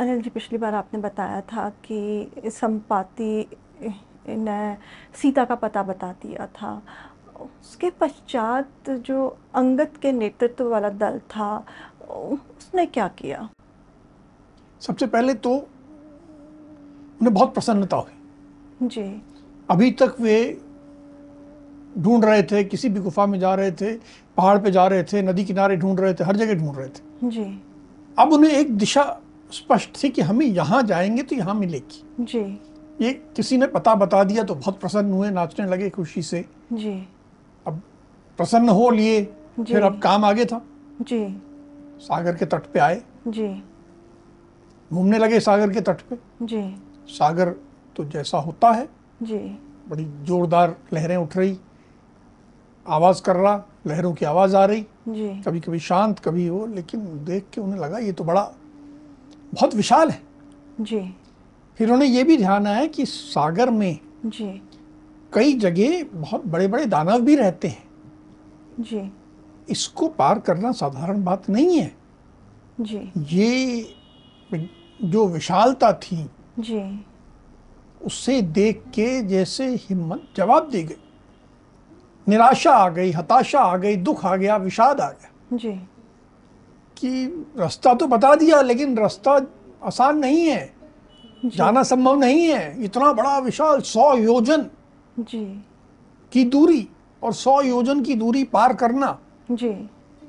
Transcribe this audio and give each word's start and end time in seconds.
अनिल 0.00 0.20
जी 0.22 0.30
पिछली 0.30 0.58
बार 0.58 0.74
आपने 0.74 1.00
बताया 1.00 1.40
था 1.40 1.68
कि 1.84 2.30
संपाति 2.46 3.46
ने 4.28 4.76
सीता 5.14 5.44
का 5.44 5.54
पता 5.54 5.82
बता 5.82 6.10
दिया 6.22 6.46
था। 6.46 6.82
उसके 7.40 7.90
पश्चात 7.90 8.90
जो 8.90 9.26
अंगत 9.54 9.92
के 10.02 10.12
नेतृत्व 10.12 10.68
वाला 10.70 10.88
दल 10.88 11.18
था 11.30 11.56
उसने 12.10 12.86
क्या 12.86 13.08
किया? 13.08 13.48
सबसे 14.80 15.06
पहले 15.06 15.34
तो 15.34 15.50
उन्हें 15.50 17.34
बहुत 17.34 17.54
प्रसन्नता 17.54 17.96
हुई। 17.96 18.88
जी। 18.88 19.22
अभी 19.70 19.90
तक 19.90 20.16
वे 20.20 20.36
ढूंढ 21.98 22.24
रहे 22.24 22.42
थे 22.42 22.64
किसी 22.64 22.88
भी 22.88 23.00
गुफा 23.00 23.26
में 23.26 23.38
जा 23.40 23.54
रहे 23.54 23.72
थे 23.72 23.94
पहाड़ 24.36 24.58
पे 24.58 24.70
जा 24.70 24.86
रहे 24.86 25.02
थे 25.02 25.22
नदी 25.22 25.44
किनारे 25.44 25.76
ढूंढ 25.76 26.00
रहे 26.00 26.14
थे 26.14 26.24
हर 26.24 26.36
जगह 26.36 26.54
ढूंढ 26.54 26.76
रहे 26.76 26.88
थे। 26.88 27.28
जी। 27.28 27.44
अब 28.18 28.32
उन्हें 28.32 28.52
एक 28.52 28.76
दिशा 28.78 29.02
स्पष्ट 29.52 30.04
थी 30.04 30.08
कि 30.08 30.22
हमें 30.22 30.46
यहाँ 30.46 30.82
जाएँगे 30.82 31.22
तो 31.22 31.36
यहाँ 31.36 31.54
मिलेगी। 31.54 32.02
जी। 32.20 32.60
ये 33.00 33.12
किसी 33.36 33.56
ने 33.56 33.66
पता 33.66 33.94
बता 33.94 34.24
दिया 34.24 34.44
तो 34.44 34.54
बहुत 34.54 34.80
प्रसन्न 34.80 35.12
हुए 35.12 35.30
नाचने 35.30 35.66
लगे 35.66 35.90
खुशी 35.90 36.22
से। 36.22 36.44
जी। 36.72 37.08
अब 37.66 37.82
प्रसन्न 38.36 38.68
हो 38.68 38.90
लिए 38.90 39.24
फिर 39.60 39.82
अब 39.82 39.98
काम 39.98 40.24
आगे 40.24 40.44
था। 40.44 40.62
जी। 41.02 41.42
सागर 41.98 42.36
के 42.36 42.44
तट 42.44 42.66
पे 42.66 42.78
आए। 42.78 43.02
जी। 43.28 43.62
घूमने 44.92 45.18
लगे 45.18 45.40
सागर 45.40 45.72
के 45.72 45.80
तट 45.80 46.00
पे। 46.00 46.16
जी। 46.42 46.76
सागर 47.08 47.54
तो 47.96 48.04
जैसा 48.04 48.38
होता 48.38 48.70
है। 48.70 48.88
जी। 49.22 49.38
बड़ी 49.88 50.04
जोरदार 50.04 50.76
लहरें 50.92 51.16
उठ 51.16 51.36
रही। 51.36 51.58
आवाज़ 52.88 53.22
कर 53.22 53.36
रहा 53.36 53.64
लहरों 53.86 54.14
की 54.14 54.24
आवाज़ 54.24 54.56
आ 54.56 54.64
रही। 54.64 54.86
जी। 55.08 55.42
कभी 55.46 55.60
कभी 55.60 55.78
शांत 55.78 56.18
कभी 56.18 56.50
वो 56.50 56.66
लेकिन 56.66 57.24
देख 57.24 57.46
के 57.54 57.60
उन्हें 57.60 57.80
लगा 57.80 57.98
ये 57.98 58.12
तो 58.12 58.24
बड़ा 58.24 58.52
बहुत 59.54 59.74
विशाल 59.74 60.10
है। 60.10 60.22
जी। 60.80 61.00
फिर 61.78 61.90
उन्हें 61.90 62.08
ये 62.08 62.22
भी 62.24 62.36
ध्यान 62.36 62.66
आया 62.66 62.86
कि 62.86 63.06
सागर 63.06 63.70
में 63.70 63.98
जी। 64.26 64.46
कई 65.32 65.52
जगह 65.52 66.04
बहुत 66.14 66.46
बड़े 66.46 66.68
बड़े 66.68 66.86
दानव 66.86 67.20
भी 67.20 67.36
रहते 67.36 67.68
हैं। 67.68 67.84
जी। 68.80 69.12
इसको 69.68 70.08
पार 70.08 70.38
करना 70.38 70.72
साधारण 70.72 71.24
बात 71.24 71.48
नहीं 71.50 71.78
है। 71.78 71.94
जी। 72.80 73.12
ये 73.16 73.94
जो 75.04 75.26
विशालता 75.26 75.92
थी 75.92 76.30
जी। 76.58 77.04
उससे 78.02 78.42
देख 78.42 78.82
के 78.88 79.22
जैसे 79.22 79.66
हिम्मत 79.74 80.28
जवाब 80.36 80.68
दी 80.70 80.82
गई। 80.82 80.96
निराशा 82.28 82.72
आ 82.72 82.88
गई 82.88 83.10
हताशा 83.10 83.60
आ 83.60 83.76
गई 83.76 83.96
दुख 83.96 84.24
आ 84.26 84.36
गया 84.36 84.56
विषाद 84.56 85.00
आ 85.00 85.08
गया। 85.10 85.56
जी। 85.56 85.70
कि 87.04 87.44
रास्ता 87.58 87.94
तो 87.94 88.06
बता 88.06 88.34
दिया 88.34 88.60
लेकिन 88.62 88.96
रास्ता 88.98 89.40
आसान 89.84 90.18
नहीं 90.18 90.46
है 90.46 90.72
जाना 91.46 91.82
संभव 91.82 92.18
नहीं 92.18 92.42
है। 92.42 92.84
इतना 92.84 93.12
बड़ा 93.12 93.38
विशाल 93.38 93.80
सौ 93.80 94.16
योजन 94.16 94.66
जी। 95.18 95.44
की 96.32 96.44
दूरी 96.44 96.88
और 97.22 97.32
सौ 97.32 97.60
योजन 97.62 98.02
की 98.02 98.14
दूरी 98.14 98.44
पार 98.44 98.74
करना 98.74 99.18
जी। 99.50 99.68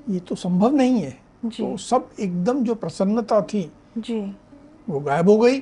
ये 0.09 0.19
तो 0.19 0.35
संभव 0.35 0.75
नहीं 0.75 1.01
है। 1.01 1.17
जी। 1.45 1.63
तो 1.63 1.77
सब 1.77 2.09
एकदम 2.19 2.63
जो 2.63 2.75
प्रसन्नता 2.75 3.41
थी 3.41 3.71
जी। 3.97 4.19
वो 4.89 4.99
गायब 4.99 5.29
हो 5.29 5.37
गई। 5.37 5.59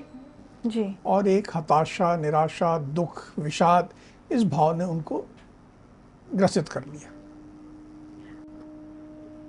जी। 0.65 0.95
और 1.05 1.27
एक 1.27 1.47
हताशा 1.55 2.15
निराशा 2.17 2.77
दुख 2.77 3.21
विषाद 3.39 3.89
इस 4.31 4.43
भाव 4.43 4.77
ने 4.77 4.85
उनको 4.85 5.23
ग्रसित 6.35 6.69
कर 6.69 6.83
लिया। 6.83 7.12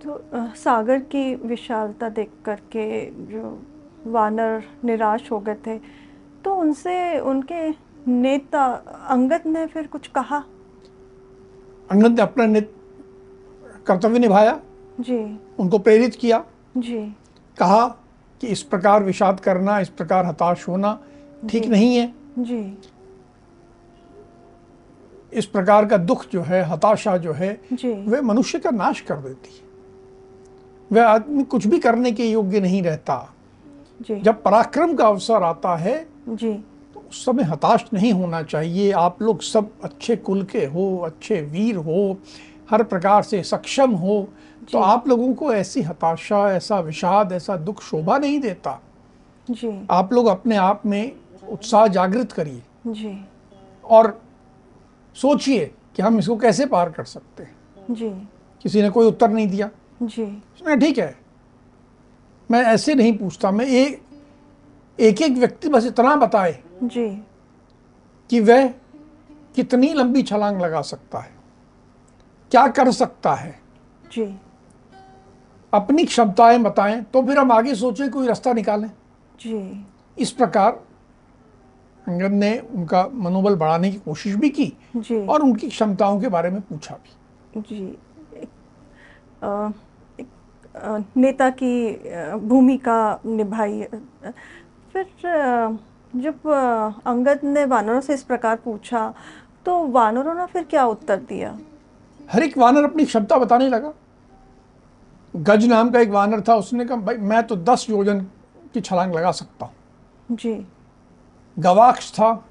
तो 0.04 0.20
सागर 0.56 0.98
की 0.98 1.34
विशालता 1.34 2.08
देख 2.08 2.30
करके 2.44 3.10
जो 3.32 3.62
वानर 4.06 4.62
निराश 4.84 5.30
हो 5.32 5.38
गए 5.40 5.54
थे 5.66 5.78
तो 6.44 6.54
उनसे 6.54 7.18
उनके 7.20 7.68
नेता 8.10 8.64
अंगद 9.10 9.42
ने 9.46 9.66
फिर 9.66 9.86
कुछ 9.86 10.06
कहा? 10.06 10.44
अंगद 11.90 12.16
ने 12.16 12.22
अपना 12.22 12.46
नित 12.46 12.74
कर्तव्य 13.86 14.18
निभाया। 14.18 14.60
जी। 15.00 15.40
उनको 15.58 15.78
प्रेरित 15.78 16.14
किया। 16.14 16.44
जी। 16.76 17.00
कहा 17.58 17.86
कि 18.40 18.46
इस 18.46 18.62
प्रकार 18.62 19.02
विषाद 19.02 19.40
करना 19.40 19.78
इस 19.80 19.88
प्रकार 19.88 20.26
हताश 20.26 20.68
होना 20.68 20.98
ठीक 21.50 21.66
नहीं 21.66 21.96
है। 21.96 22.12
जी। 22.38 22.78
इस 25.32 25.46
प्रकार 25.46 25.86
का 25.86 25.96
दुख 25.96 26.26
जो 26.32 26.42
है 26.42 26.62
हताशा 26.62 27.16
जो 27.16 27.32
है 27.32 27.60
जी। 27.72 27.92
वह 27.92 28.20
मनुष्य 28.22 28.58
का 28.58 28.70
नाश 28.70 29.00
कर 29.00 29.16
देती। 29.16 29.56
है 29.56 29.63
वह 30.90 31.06
आदमी 31.06 31.44
कुछ 31.44 31.66
भी 31.66 31.78
करने 31.78 32.12
के 32.12 32.24
योग्य 32.24 32.60
नहीं 32.60 32.82
रहता। 32.82 33.16
जी। 34.00 34.20
जब 34.20 34.42
पराक्रम 34.42 34.94
का 34.94 35.06
अवसर 35.06 35.42
आता 35.42 35.74
है 35.76 35.96
जी। 36.28 36.52
तो 36.94 37.00
उस 37.00 37.24
समय 37.24 37.42
हताश 37.42 37.84
नहीं 37.94 38.12
होना 38.12 38.42
चाहिए। 38.42 38.90
आप 38.92 39.22
लोग 39.22 39.42
सब 39.42 39.70
अच्छे 39.84 40.16
कुल 40.16 40.42
के 40.44 40.64
हो 40.66 40.96
अच्छे 40.98 41.40
वीर 41.42 41.76
हो 41.76 42.16
हर 42.70 42.82
प्रकार 42.82 43.22
से 43.22 43.42
सक्षम 43.42 43.90
हो 43.90 44.26
तो 44.72 44.78
आप 44.78 45.08
लोगों 45.08 45.32
को 45.34 45.52
ऐसी 45.54 45.82
हताशा 45.82 46.48
ऐसा 46.52 46.78
विषाद 46.80 47.32
ऐसा 47.32 47.56
दुख 47.56 47.82
शोभा 47.82 48.18
नहीं 48.18 48.38
देता। 48.40 48.80
जी। 49.48 49.86
आप 49.90 50.12
लोग 50.12 50.26
अपने 50.26 50.56
आप 50.56 50.86
में 50.86 51.12
उत्साह 51.48 51.86
जागृत 51.86 52.32
करिए। 52.32 52.62
जी। 52.86 53.18
और 53.84 54.18
सोचिए 55.16 55.70
कि 55.96 56.02
हम 56.02 56.18
इसको 56.18 56.36
कैसे 56.36 56.66
पार 56.66 56.90
कर 56.90 57.04
सकते 57.04 57.42
हैं। 57.42 57.94
जी। 57.94 58.08
किसी 58.64 58.82
ने 58.82 58.90
कोई 58.90 59.06
उत्तर 59.06 59.30
नहीं 59.30 59.48
दिया। 59.48 59.70
जी। 60.02 60.22
उसने 60.22 60.76
ठीक 60.76 60.98
है। 60.98 61.14
मैं 62.50 62.62
ऐसे 62.64 62.94
नहीं 62.94 63.16
पूछता 63.18 63.50
मैं 63.50 63.66
एक 63.66 64.02
एक 64.98 65.22
एक 65.22 65.32
व्यक्ति 65.32 65.68
बस 65.68 65.86
इतना 65.86 66.14
बताए 66.16 66.58
जी। 66.82 67.08
कि 68.30 68.40
वह 68.40 68.66
कितनी 69.56 69.92
लंबी 69.92 70.22
छलांग 70.22 70.60
लगा 70.62 70.82
सकता 70.82 71.18
है 71.18 71.32
क्या 72.52 72.66
कर 72.68 72.90
सकता 72.92 73.34
है। 73.34 73.58
जी। 74.12 74.24
अपनी 75.72 76.04
क्षमताएँ 76.04 76.58
बताएँ 76.58 77.02
तो 77.02 77.22
फिर 77.22 77.38
हम 77.38 77.52
आगे 77.52 77.74
सोचें 77.74 78.10
कोई 78.10 78.26
रास्ता 78.26 78.52
निकालें। 78.52 78.90
जी। 79.40 79.84
इस 80.18 80.30
प्रकार 80.30 80.72
अंगद 82.06 82.32
ने 82.32 82.58
उनका 82.58 83.06
मनोबल 83.14 83.54
बढ़ाने 83.56 83.90
की 83.90 83.96
कोशिश 83.96 84.34
भी 84.34 84.50
की 84.50 84.72
जी। 84.96 85.26
और 85.26 85.42
उनकी 85.42 85.68
क्षमताओं 85.68 86.20
के 86.20 86.28
बारे 86.28 86.50
में 86.50 86.60
पूछा 86.60 86.94
भी। 86.94 87.60
जी। 87.60 87.98
नेता 91.16 91.48
की 91.52 91.74
भूमिका 92.42 93.20
निभाई। 93.26 93.82
फिर 94.92 95.06
जब 96.14 96.48
अंगद 97.06 97.40
ने 97.44 97.64
वानरों 97.66 98.00
से 98.00 98.14
इस 98.14 98.22
प्रकार 98.22 98.56
पूछा 98.64 99.12
तो 99.66 99.78
वानरों 99.88 100.34
ने 100.34 100.46
फिर 100.46 100.62
क्या 100.64 100.84
उत्तर 100.86 101.16
दिया? 101.18 101.58
हर 102.28 102.42
एक 102.42 102.58
वानर 102.58 102.84
अपनी 102.84 103.04
क्षमता 103.04 103.36
बताने 103.38 103.68
लगा। 103.68 103.92
गज 105.34 105.64
नाम 105.66 105.90
का 105.90 106.00
एक 106.00 106.10
वानर 106.10 106.40
था 106.48 106.54
उसने 106.56 106.84
कहा 106.84 106.96
भाई 106.98 107.16
मैं 107.18 107.42
तो 107.46 107.56
दस 107.58 107.86
योजन 107.90 108.20
की 108.74 108.80
छलांग 108.80 109.14
लगा 109.14 109.30
सकता 109.32 109.66
हूँ। 109.66 109.74
जी। 110.32 110.54
गवाक्ष 111.56 112.10
था। 112.12 112.44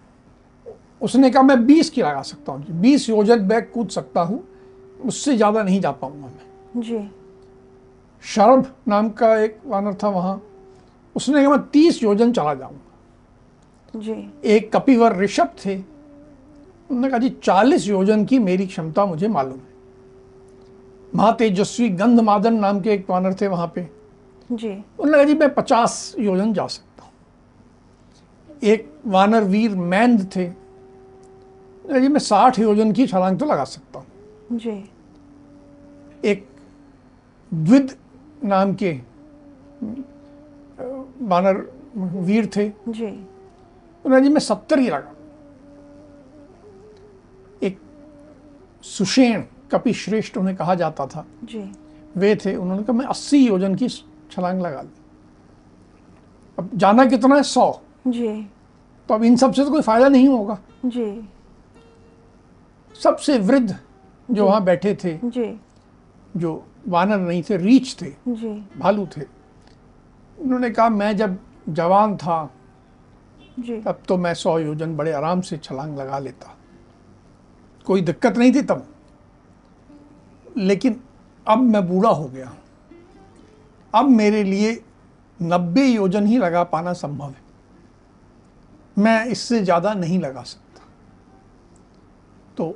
उसने 1.01 1.29
कहा 1.29 1.44
मैं 1.44 1.65
बीस 1.65 1.89
की 1.89 2.01
लगा 2.01 2.21
सकता 2.23 2.51
हूँ 2.51 2.81
बीस 2.81 3.09
योजन 3.09 3.47
बैग 3.47 3.71
कूद 3.73 3.89
सकता 3.89 4.21
हूँ 4.21 4.44
उससे 5.06 5.35
ज़्यादा 5.35 5.63
नहीं 5.63 5.79
जा 5.81 5.91
पाऊँगा 5.94 6.27
मैं। 6.27 6.52
जी। 6.77 6.99
शर्भ 8.23 8.73
नाम 8.87 9.09
का 9.09 9.35
एक 9.37 9.59
वानर 9.65 9.93
था 9.93 10.09
वहाँ। 10.09 10.41
उसने 11.15 11.41
कहा 11.41 11.51
मैं 11.51 11.67
तीस 11.69 12.03
योजन 12.03 12.31
चला 12.31 12.53
जाऊँगा। 12.53 13.99
जी। 13.99 14.31
एक 14.45 14.75
कपिवर 14.75 15.15
ऋषभ 15.17 15.49
थे। 15.65 15.75
उन्होंने 15.75 17.09
कहा 17.09 17.17
जी 17.17 17.29
चालीस 17.43 17.87
योजन 17.87 18.25
की 18.25 18.39
मेरी 18.39 18.65
क्षमता 18.67 19.05
मुझे 19.05 19.27
मालूम 19.27 19.57
है। 19.57 19.71
महातेजस्वी 21.15 21.89
गंधमादन 21.89 22.53
नाम 22.53 22.81
के 22.81 22.91
एक 22.91 23.09
वानर 23.09 23.33
थे 23.33 23.47
वहाँ 23.47 23.71
पे। 23.75 23.87
जी। 24.51 24.69
उन्होंने 24.69 25.13
कहा 25.13 25.23
जी 25.23 25.33
मैं 25.33 25.53
पचास 25.53 26.15
योजन 26.19 26.53
जा 26.53 26.67
सकता 26.67 27.03
हूँ। 27.03 27.11
एक 28.63 28.93
वानर 29.05 29.43
वीर 29.43 29.75
मैंद 29.75 30.29
थे। 30.35 30.47
जी 31.99 32.07
मैं 32.07 32.19
साठ 32.19 32.59
योजन 32.59 32.91
की 32.91 33.07
छलांग 33.07 33.39
तो 33.39 33.45
लगा 33.45 33.63
सकता 33.63 33.99
हूँ। 33.99 34.57
जी। 34.59 34.83
एक 36.25 36.47
द्विद 37.53 37.95
नाम 38.44 38.73
के 38.73 38.91
बानर 41.21 41.57
वीर 41.97 42.50
थे। 42.55 42.67
उन्होंने 42.69 44.21
जी 44.21 44.29
मैं 44.29 44.39
सत्तर 44.39 44.79
ही 44.79 44.89
लगा। 44.89 45.13
एक 47.63 47.79
सुषेण 48.83 49.44
कपि 49.71 49.94
श्रेष्ठ 49.94 50.38
उन्हें 50.38 50.55
कहा 50.57 50.75
जाता 50.75 51.05
था। 51.07 51.25
जी। 51.44 51.71
वे 52.17 52.35
थे 52.35 52.55
उन्होंने 52.55 52.83
कहा 52.83 52.97
मैं 52.97 53.05
अस्सी 53.05 53.45
योजन 53.47 53.75
की 53.75 53.88
छलांग 53.89 54.61
लगा 54.61 54.81
दी। 54.83 55.01
अब 56.57 56.69
जाना 56.75 57.05
कितना 57.05 57.35
है? 57.35 57.44
सौ। 57.44 57.71
जी। 58.07 58.27
तो 59.09 59.13
अब 59.13 59.23
इन 59.23 59.35
सबसे 59.35 59.63
तो 59.63 59.71
कोई 59.71 59.81
फ़ायदा 59.81 60.07
नहीं 60.09 60.27
होगा। 60.27 60.57
जी। 60.85 61.29
सबसे 62.95 63.38
वृद्ध 63.39 63.77
जो। 64.31 64.45
वहाँ 64.45 64.63
बैठे 64.63 64.95
थे 64.95 65.17
जी। 65.23 65.59
जो 66.38 66.63
वानर 66.83 67.18
नहीं 67.18 67.44
थे 67.44 67.57
रीछ 67.57 67.95
थे 68.01 68.09
जी। 68.30 68.53
भालू 68.77 69.06
थे। 69.07 69.21
उन्होंने 70.38 70.69
कहा 70.69 70.89
मैं 70.89 71.15
जब 71.18 71.38
जवान 71.69 72.15
था 72.18 72.50
जी। 73.59 73.80
तब 73.81 74.01
तो 74.07 74.18
मैं 74.18 74.33
सौ 74.33 74.57
योजन 74.59 74.95
बड़े 74.97 75.12
आराम 75.12 75.41
से 75.41 75.57
छलांग 75.57 75.97
लगा 75.97 76.19
लेता। 76.19 76.56
कोई 77.88 78.01
दिक्कत 78.01 78.38
नहीं 78.38 78.53
थी 78.53 78.62
तब। 78.62 78.88
लेकिन 80.57 81.00
अब 81.47 81.59
मैं 81.59 81.88
बूढ़ा 81.88 82.09
हो 82.09 82.27
गया 82.27 82.53
अब 83.94 84.09
मेरे 84.09 84.44
लिए 84.44 84.81
नब्बे 85.39 85.86
योजन 85.86 86.27
ही 86.27 86.38
लगा 86.38 86.63
पाना 86.63 86.94
संभव 86.94 87.29
है। 87.29 87.41
मैं 88.97 89.25
इससे 89.25 89.59
ज़्यादा 89.62 89.94
नहीं 89.94 90.19
लगा 90.19 90.41
सकता। 90.44 90.81
तो 92.57 92.75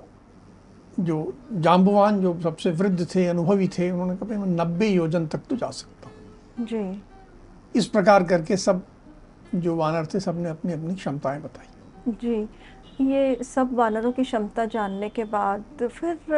जो 0.99 1.33
जाम्बुवान 1.53 2.21
जो 2.21 2.39
सबसे 2.43 2.71
वृद्ध 2.71 3.07
थे 3.15 3.25
अनुभवी 3.27 3.67
थे 3.67 3.89
उन्होंने 3.91 4.15
कहा 4.15 4.39
मैं 4.39 4.55
नब्बे 4.55 4.87
योजन 4.87 5.27
तक 5.27 5.41
तो 5.49 5.55
जा 5.55 5.69
सकता 5.71 6.09
हूँ। 6.09 6.65
जी। 6.67 7.01
इस 7.75 7.85
प्रकार 7.85 8.23
करके 8.23 8.57
सब 8.57 8.81
जो 9.55 9.75
वानर 9.75 10.05
थे 10.05 10.19
सबने 10.19 10.49
अपनी 10.49 10.73
अपनी 10.73 10.95
क्षमताएँ 10.95 11.41
बताई। 11.41 12.13
जी। 12.21 12.47
ये 13.01 13.43
सब 13.43 13.73
वानरों 13.75 14.11
की 14.11 14.23
क्षमता 14.23 14.65
जानने 14.65 15.09
के 15.09 15.23
बाद 15.23 15.63
फिर 15.83 16.35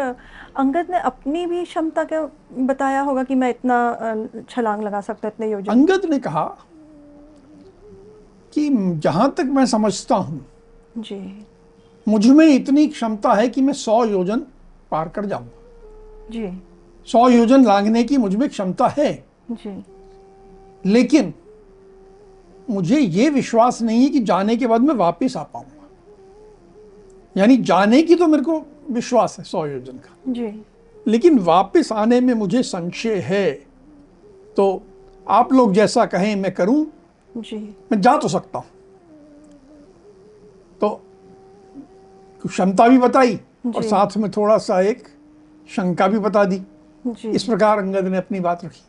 अंगद 0.58 0.88
ने 0.90 1.00
अपनी 1.00 1.46
भी 1.46 1.64
क्षमता 1.66 2.04
क्या 2.04 2.22
बताया 2.60 3.02
होगा 3.02 3.24
कि 3.24 3.36
मैं 3.36 3.50
इतना 3.50 3.78
छलांग 4.50 4.84
लगा 4.84 5.02
सकता 5.02 5.28
इतने 5.28 5.52
योजन? 5.52 5.72
अंगद 5.72 6.06
ने 6.06 6.20
कहा 6.20 6.44
कि 8.54 8.70
जहाँ 9.00 9.30
तक 9.38 9.44
मैं 9.44 9.66
समझता 9.66 10.16
हूँ 10.16 10.46
जी। 10.98 11.46
मुझमें 12.10 12.48
इतनी 12.48 12.88
क्षमता 12.88 13.34
है 13.34 13.48
कि 13.50 13.62
मैं 13.62 13.74
सौ 13.74 14.04
योजन 14.06 14.40
पार 14.92 15.10
कर 15.10 15.26
जाऊँगा। 15.26 16.28
जी। 16.32 16.48
सौ 17.08 17.28
योजन 17.30 17.66
लांघने 17.66 18.04
की 18.04 18.18
मुझमें 18.18 18.48
क्षमता 18.50 18.88
है। 18.88 19.14
जी। 19.52 19.84
लेकिन 20.86 21.34
मुझे 22.70 23.00
ये 23.00 23.30
विश्वास 23.30 23.82
नहीं 23.82 24.04
है 24.04 24.10
कि 24.10 24.20
जाने 24.20 24.56
के 24.58 24.68
बाद 24.68 24.82
मैं 24.82 24.96
वापस 24.96 25.38
आ 25.38 25.44
पाऊँगा। 25.44 25.88
यानी 27.36 27.58
जाने 27.58 28.02
की 28.02 28.16
तो 28.16 28.28
मेरे 28.28 28.44
को 28.44 28.62
विश्वास 28.90 29.36
है 29.40 29.44
सौ 29.44 29.66
योजन 29.66 29.98
का। 29.98 30.16
जी। 30.28 30.52
लेकिन 31.08 31.40
वापस 31.40 31.92
आने 31.92 32.20
में 32.22 32.34
मुझे 32.34 32.64
संशय 32.64 33.20
है। 33.20 33.52
तो 34.58 34.84
आप 35.28 35.54
लोग 35.54 35.74
जैसा 35.74 36.06
कहें 36.06 36.36
मैं 36.36 36.54
करूँ। 36.54 36.86
जी। 37.36 37.58
मैं 37.92 38.02
जा 38.02 38.18
तो 38.18 38.28
सकता 38.28 38.60
हूँ 38.60 38.68
तो 40.82 40.90
क्षमता 42.48 42.88
भी 42.88 42.98
बताई 42.98 43.36
और 43.68 43.84
साथ 43.84 44.18
में 44.18 44.30
थोड़ा 44.32 44.58
सा 44.58 44.80
एक 44.82 45.08
शंका 45.70 46.08
भी 46.08 46.20
बता 46.20 46.44
दी। 46.46 46.62
जी। 47.06 47.30
इस 47.30 47.44
प्रकार 47.44 47.78
अंगद 47.78 48.08
ने 48.08 48.18
अपनी 48.18 48.40
बात 48.40 48.66
रखी। 48.66 48.82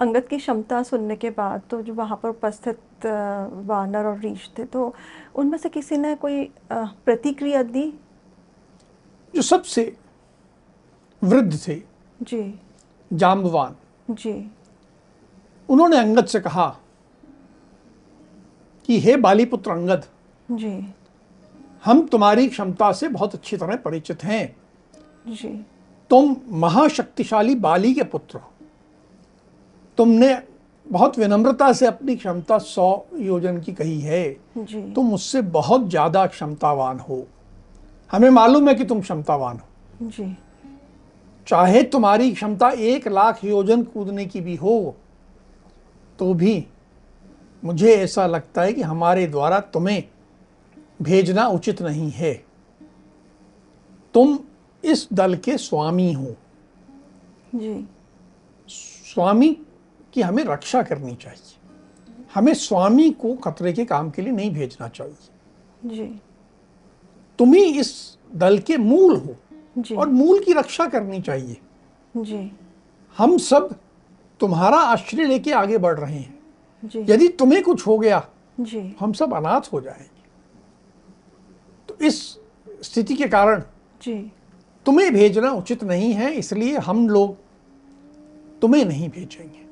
अंगद 0.00 0.26
की 0.26 0.36
क्षमता 0.38 0.82
सुनने 0.82 1.16
के 1.16 1.30
बाद 1.30 1.62
तो 1.70 1.80
जो 1.82 1.94
वहाँ 1.94 2.18
पर 2.22 2.28
उपस्थित 2.28 3.06
वानर 3.66 4.06
और 4.06 4.18
रीछ 4.18 4.50
थे 4.58 4.64
तो 4.64 4.94
उनमें 5.34 5.58
से 5.58 5.68
किसी 5.68 5.96
ने 5.96 6.14
कोई 6.14 6.44
प्रतिक्रिया 6.72 7.62
दी? 7.62 7.92
जो 9.34 9.42
सबसे 9.42 9.96
वृद्ध 11.22 11.58
थे 11.68 11.74
जी। 12.22 12.60
जाम्बवान 13.10 13.76
जी। 14.10 14.50
उन्होंने 15.68 15.98
अंगद 15.98 16.26
से 16.26 16.40
कहा 16.40 16.68
कि 18.88 18.98
हे 19.00 19.16
बालीपुत्र 19.16 19.70
अंगद 19.70 20.04
जी। 20.50 20.76
हम 21.84 22.06
तुम्हारी 22.06 22.46
क्षमता 22.48 22.90
से 22.92 23.08
बहुत 23.08 23.34
अच्छी 23.34 23.56
तरह 23.56 23.76
परिचित 23.76 24.24
हैं। 24.24 24.56
जी। 25.26 25.48
तुम 26.10 26.36
महाशक्तिशाली 26.58 27.54
बाली 27.54 27.92
के 27.94 28.02
पुत्र 28.02 28.38
हो। 28.38 28.52
तुमने 29.98 30.36
बहुत 30.86 31.18
विनम्रता 31.18 31.72
से 31.72 31.86
अपनी 31.86 32.16
क्षमता 32.16 32.58
सौ 32.58 33.06
योजन 33.16 33.60
की 33.60 33.72
कही 33.72 34.00
है। 34.00 34.36
जी। 34.58 34.80
तुम 34.92 35.06
मुझसे 35.06 35.42
बहुत 35.42 35.88
ज़्यादा 35.90 36.26
क्षमतावान 36.26 36.98
हो। 36.98 37.26
हमें 38.10 38.30
मालूम 38.30 38.68
है 38.68 38.74
कि 38.74 38.84
तुम 38.84 39.00
क्षमतावान 39.00 39.56
हो। 39.56 40.10
जी। 40.10 40.36
चाहे 41.46 41.82
तुम्हारी 41.82 42.30
क्षमता 42.32 42.70
एक 42.70 43.08
लाख 43.08 43.44
योजन 43.44 43.82
कूदने 43.84 44.24
की 44.26 44.40
भी 44.40 44.54
हो 44.56 44.94
तो 46.18 46.32
भी 46.34 46.64
मुझे 47.62 47.94
ऐसा 47.94 48.26
लगता 48.26 48.62
है 48.62 48.72
कि 48.72 48.82
हमारे 48.82 49.26
द्वारा 49.26 49.60
तुम्हें 49.60 50.02
भेजना 51.02 51.46
उचित 51.46 51.82
नहीं 51.82 52.10
है। 52.10 52.44
तुम 54.14 54.38
इस 54.84 55.08
दल 55.12 55.36
के 55.36 55.58
स्वामी 55.58 56.12
हो। 56.12 56.34
जी। 57.54 57.88
स्वामी 59.12 59.60
की 60.12 60.22
हमें 60.22 60.44
रक्षा 60.44 60.82
करनी 60.82 61.14
चाहिए। 61.14 61.54
हमें 62.34 62.54
स्वामी 62.54 63.10
को 63.10 63.34
खतरे 63.34 63.72
के 63.72 63.84
काम 63.84 64.10
के 64.10 64.22
लिए 64.22 64.32
नहीं 64.32 64.50
भेजना 64.50 64.88
चाहिए। 64.88 65.28
जी। 65.84 66.20
तुम 67.38 67.54
ही 67.54 67.80
इस 67.80 68.18
दल 68.34 68.58
के 68.58 68.76
मूल 68.76 69.16
हो 69.16 69.36
जी। 69.78 69.94
और 69.94 70.08
मूल 70.08 70.44
की 70.44 70.52
रक्षा 70.52 70.86
करनी 70.86 71.20
चाहिए। 71.22 71.56
जी। 72.16 72.52
हम 73.18 73.38
सब 73.38 73.76
तुम्हारा 74.40 74.76
आश्रय 74.76 75.24
लेके 75.24 75.52
आगे 75.52 75.78
बढ़ 75.78 75.98
रहे 75.98 76.18
हैं। 76.18 76.38
जी। 76.84 77.06
यदि 77.08 77.28
तुम्हें 77.28 77.62
कुछ 77.62 77.86
हो 77.86 77.98
गया 77.98 78.28
जी। 78.60 78.96
हम 79.00 79.12
सब 79.12 79.34
अनाथ 79.34 79.72
हो 79.72 79.80
जाएँगे। 79.80 80.17
इस 82.02 82.38
स्थिति 82.82 83.14
के 83.14 83.28
कारण 83.28 83.62
जी। 84.02 84.32
तुम्हें 84.86 85.14
भेजना 85.14 85.50
उचित 85.50 85.84
नहीं 85.84 86.12
है 86.12 86.34
इसलिए 86.34 86.78
हम 86.78 87.08
लोग 87.08 87.36
तुम्हें 88.60 88.84
नहीं 88.84 89.08
भेजेंगे। 89.08 89.66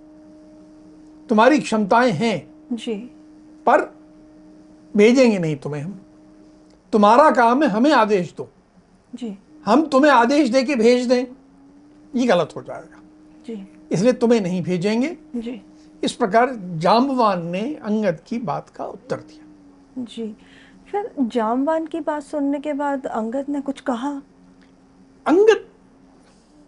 तुम्हारी 1.29 1.59
क्षमताएँ 1.59 2.13
हैं 2.13 2.55
जी। 2.73 2.95
पर 3.67 3.95
भेजेंगे 4.97 5.39
नहीं 5.39 5.57
तुम्हें 5.57 5.83
हम। 5.83 6.01
तुम्हारा 6.93 7.31
काम 7.31 7.63
है 7.63 7.69
हमें 7.69 7.93
आदेश 7.93 8.35
दो। 8.37 8.51
जी। 9.15 9.39
हम 9.67 9.87
तुम्हें 9.87 10.13
आदेश 10.13 10.49
दे 10.49 10.63
के 10.63 10.75
भेज 10.75 11.07
दें 11.07 11.27
ये 12.15 12.27
गलत 12.27 12.53
हो 12.57 12.63
जाएगा। 12.63 13.01
जी। 13.47 13.69
इसलिए 13.93 14.13
तुम्हें 14.13 14.41
नहीं 14.41 14.63
भेजेंगे। 14.63 15.17
जी। 15.37 15.63
इस 16.05 16.13
प्रकार 16.13 16.57
जाम्बवान 16.57 17.47
ने 17.47 17.75
अंगद 17.75 18.21
की 18.27 18.39
बात 18.39 18.69
का 18.69 18.87
उत्तर 18.87 19.17
दिया। 19.17 19.45
जी। 20.05 20.37
फिर 20.91 21.11
जामवान 21.21 21.87
की 21.87 22.01
बात 22.01 22.23
सुनने 22.23 22.61
के 22.61 22.73
बाद 22.73 23.07
अंगद 23.07 23.47
ने 23.49 23.61
कुछ 23.61 23.81
कहा? 23.81 24.23
अंगद 25.27 25.67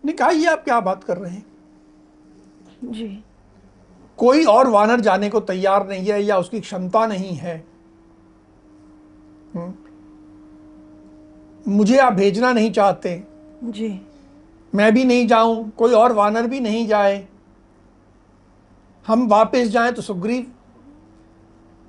ने 0.05 0.13
कहा 0.13 0.31
ये 0.31 0.47
आप 0.47 0.65
क्या 0.65 0.81
बात 0.81 1.05
कर 1.05 1.17
रहे 1.17 1.33
हैं? 1.33 1.47
जी। 2.85 3.25
कोई 4.17 4.45
और 4.45 4.69
वानर 4.69 5.01
जाने 5.01 5.31
को 5.31 5.41
तैयार 5.41 5.89
नहीं 5.89 6.07
है 6.07 6.23
या 6.23 6.39
उसकी 6.39 6.61
क्षमता 6.61 7.07
नहीं 7.07 7.37
है। 7.37 7.65
हम्म। 9.55 9.75
मुझे 11.73 11.99
आप 11.99 12.13
भेजना 12.13 12.53
नहीं 12.53 12.73
चाहते। 12.73 13.25
जी। 13.65 14.01
मैं 14.75 14.95
भी 14.95 15.05
नहीं 15.05 15.27
जाऊँ 15.27 15.71
कोई 15.71 15.93
और 15.93 16.13
वानर 16.13 16.47
भी 16.47 16.61
नहीं 16.61 16.87
जाए। 16.87 17.29
हम 19.07 19.29
वापस 19.29 19.69
जाएँ 19.69 19.93
तो 19.93 20.03
सुग्रीव 20.03 20.53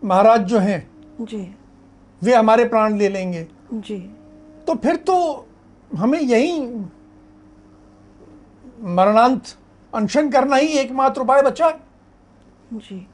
महाराज 0.04 0.42
जो 0.42 0.60
हैं 0.60 0.92
जी। 1.22 1.56
वे 2.24 2.36
हमारे 2.36 2.66
प्राण 2.66 2.98
ले 2.98 3.10
लेंगे। 3.10 3.48
जी। 3.74 3.98
तो 4.68 4.76
फिर 4.76 4.96
तो 4.96 5.48
हमें 5.96 6.20
यही 6.20 6.62
मरणांत 8.82 9.44
अनशन 9.94 10.30
करना 10.30 10.56
ही 10.56 10.68
एकमात्र 10.68 11.22
उपाय 11.22 11.42
बचा। 11.42 11.70
जी। 12.74 13.08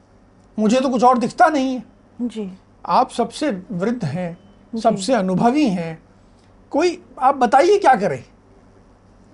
मुझे 0.58 0.80
तो 0.80 0.88
कुछ 0.88 1.04
और 1.04 1.18
दिखता 1.18 1.48
नहीं 1.48 1.74
है। 1.74 1.84
जी। 2.22 2.50
आप 2.86 3.10
सबसे 3.10 3.50
वृद्ध 3.72 4.04
हैं 4.04 4.38
सबसे 4.78 5.12
अनुभवी 5.12 5.68
हैं। 5.68 6.02
कोई 6.70 7.02
आप 7.18 7.34
बताइए 7.34 7.78
क्या 7.78 7.94
करें? 7.94 8.24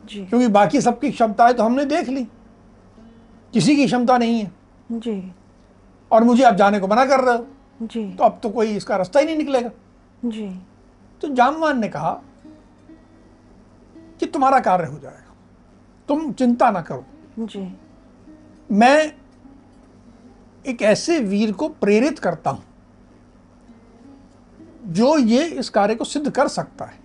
जी। 0.05 0.25
क्योंकि 0.27 0.49
बाकी 0.49 0.81
सबकी 0.81 1.11
क्षमताएँ 1.11 1.55
तो 1.55 1.63
हमने 1.63 1.85
देख 1.85 2.09
ली। 2.09 2.25
किसी 3.53 3.77
की 3.77 3.87
क्षमता 3.87 4.19
नहीं 4.19 4.41
है। 4.41 4.53
जी। 4.93 5.33
और 6.11 6.25
मुझे 6.25 6.45
आप 6.45 6.55
जाने 6.55 6.81
को 6.81 6.87
मना 6.87 7.05
कर 7.05 7.21
रहे 7.21 7.37
हो। 7.37 7.47
जी। 7.83 8.15
तो 8.15 8.25
अब 8.25 8.41
तो 8.43 8.51
कोई 8.51 8.77
इसका 8.77 8.97
रास्ता 8.97 9.21
ही 9.21 9.27
नहीं 9.27 9.37
निकलेगा। 9.37 9.71
जी। 10.25 10.61
तो 11.21 11.29
जामवान 11.29 11.79
ने 11.79 11.89
कहा 11.89 12.23
कि 14.21 14.27
तुम्हारा 14.27 14.61
कार्य 14.61 14.87
हो 14.87 14.99
जाएगा। 14.99 15.35
तुम 16.09 16.33
चिंता 16.33 16.71
ना 16.71 16.83
करो। 16.83 17.05
जी। 17.39 17.77
मैं 18.73 19.13
एक 20.67 20.83
ऐसे 20.83 21.19
वीर 21.19 21.53
को 21.53 21.69
प्रेरित 21.69 22.19
करता 22.19 22.51
हूँ 22.51 22.63
जो 24.87 25.19
ये 25.19 25.45
इस 25.45 25.69
कार्य 25.69 25.95
को 25.95 26.05
सिद्ध 26.05 26.31
कर 26.31 26.49
सकता 26.49 26.85
है। 26.85 27.01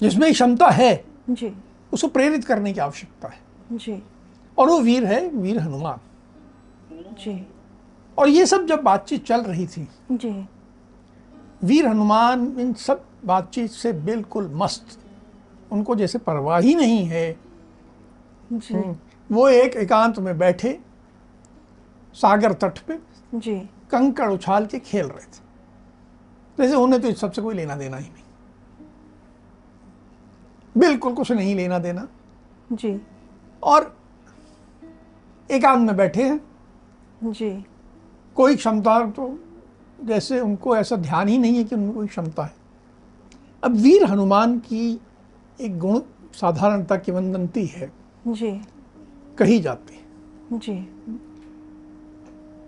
जिसमें 0.00 0.32
क्षमता 0.32 0.68
है 0.68 1.04
जी। 1.30 1.52
उसको 1.92 2.08
प्रेरित 2.08 2.44
करने 2.44 2.72
की 2.72 2.80
आवश्यकता 2.80 3.28
है। 3.28 3.40
जी। 3.72 4.02
और 4.58 4.68
वो 4.68 4.80
वीर 4.80 5.04
है 5.04 5.28
वीर 5.28 5.58
हनुमान। 5.58 5.98
जी। 6.92 7.46
और 8.18 8.28
ये 8.28 8.46
सब 8.46 8.66
जब 8.66 8.82
बातचीत 8.82 9.24
चल 9.26 9.42
रही 9.42 9.66
थी 9.66 9.88
जी। 10.12 10.48
वीर 11.62 11.86
हनुमान 11.86 12.56
इन 12.58 12.72
सब 12.72 13.04
बातचीत 13.24 13.70
से 13.70 13.92
बिल्कुल 13.92 14.50
मस्त। 14.54 14.98
उनको 15.72 15.94
जैसे 15.94 16.18
परवाह 16.18 16.58
ही 16.58 16.74
नहीं 16.74 17.04
है। 17.04 17.36
जी। 18.52 18.98
वो 19.34 19.48
एक 19.48 19.76
एकांत 19.76 20.18
में 20.18 20.38
बैठे 20.38 20.80
सागर 22.14 22.52
तट 22.52 22.78
पे 22.78 22.98
जी। 23.34 23.58
कंकड़ 23.90 24.30
उछाल 24.32 24.66
के 24.66 24.78
खेल 24.78 25.06
रहे 25.06 25.24
थे। 25.24 25.40
जैसे 26.58 26.74
उन्हें 26.74 27.02
तो 27.02 27.08
इस 27.08 27.20
सबसे 27.20 27.42
कोई 27.42 27.54
लेना 27.54 27.76
देना 27.76 27.96
ही 27.96 28.08
नहीं। 28.08 28.22
बिल्कुल 30.78 31.14
कुछ 31.14 31.32
नहीं 31.32 31.54
लेना 31.54 31.78
देना। 31.78 32.08
जी। 32.72 33.00
और 33.62 33.96
एकांत 35.50 35.86
में 35.86 35.96
बैठे 35.96 36.22
हैं। 36.22 36.40
जी। 37.24 37.64
कोई 38.36 38.56
क्षमता 38.56 39.10
तो 39.10 39.38
जैसे 40.04 40.40
उनको 40.40 40.76
ऐसा 40.76 40.96
ध्यान 40.96 41.28
ही 41.28 41.38
नहीं 41.38 41.56
है 41.56 41.64
कि 41.64 41.74
उनमें 41.74 41.92
कोई 41.92 42.06
क्षमता 42.06 42.44
है। 42.44 42.54
अब 43.64 43.72
वीर 43.72 44.04
हनुमान 44.04 44.58
की 44.58 45.00
एक 45.60 45.78
गुण 45.78 46.00
साधारणता 46.32 46.96
की 46.96 47.12
वंदनती 47.12 47.66
है। 47.66 47.92
जी। 48.28 48.60
कही 49.38 49.60
जाती 49.60 49.94
है। 49.94 50.02
जी। 50.58 50.88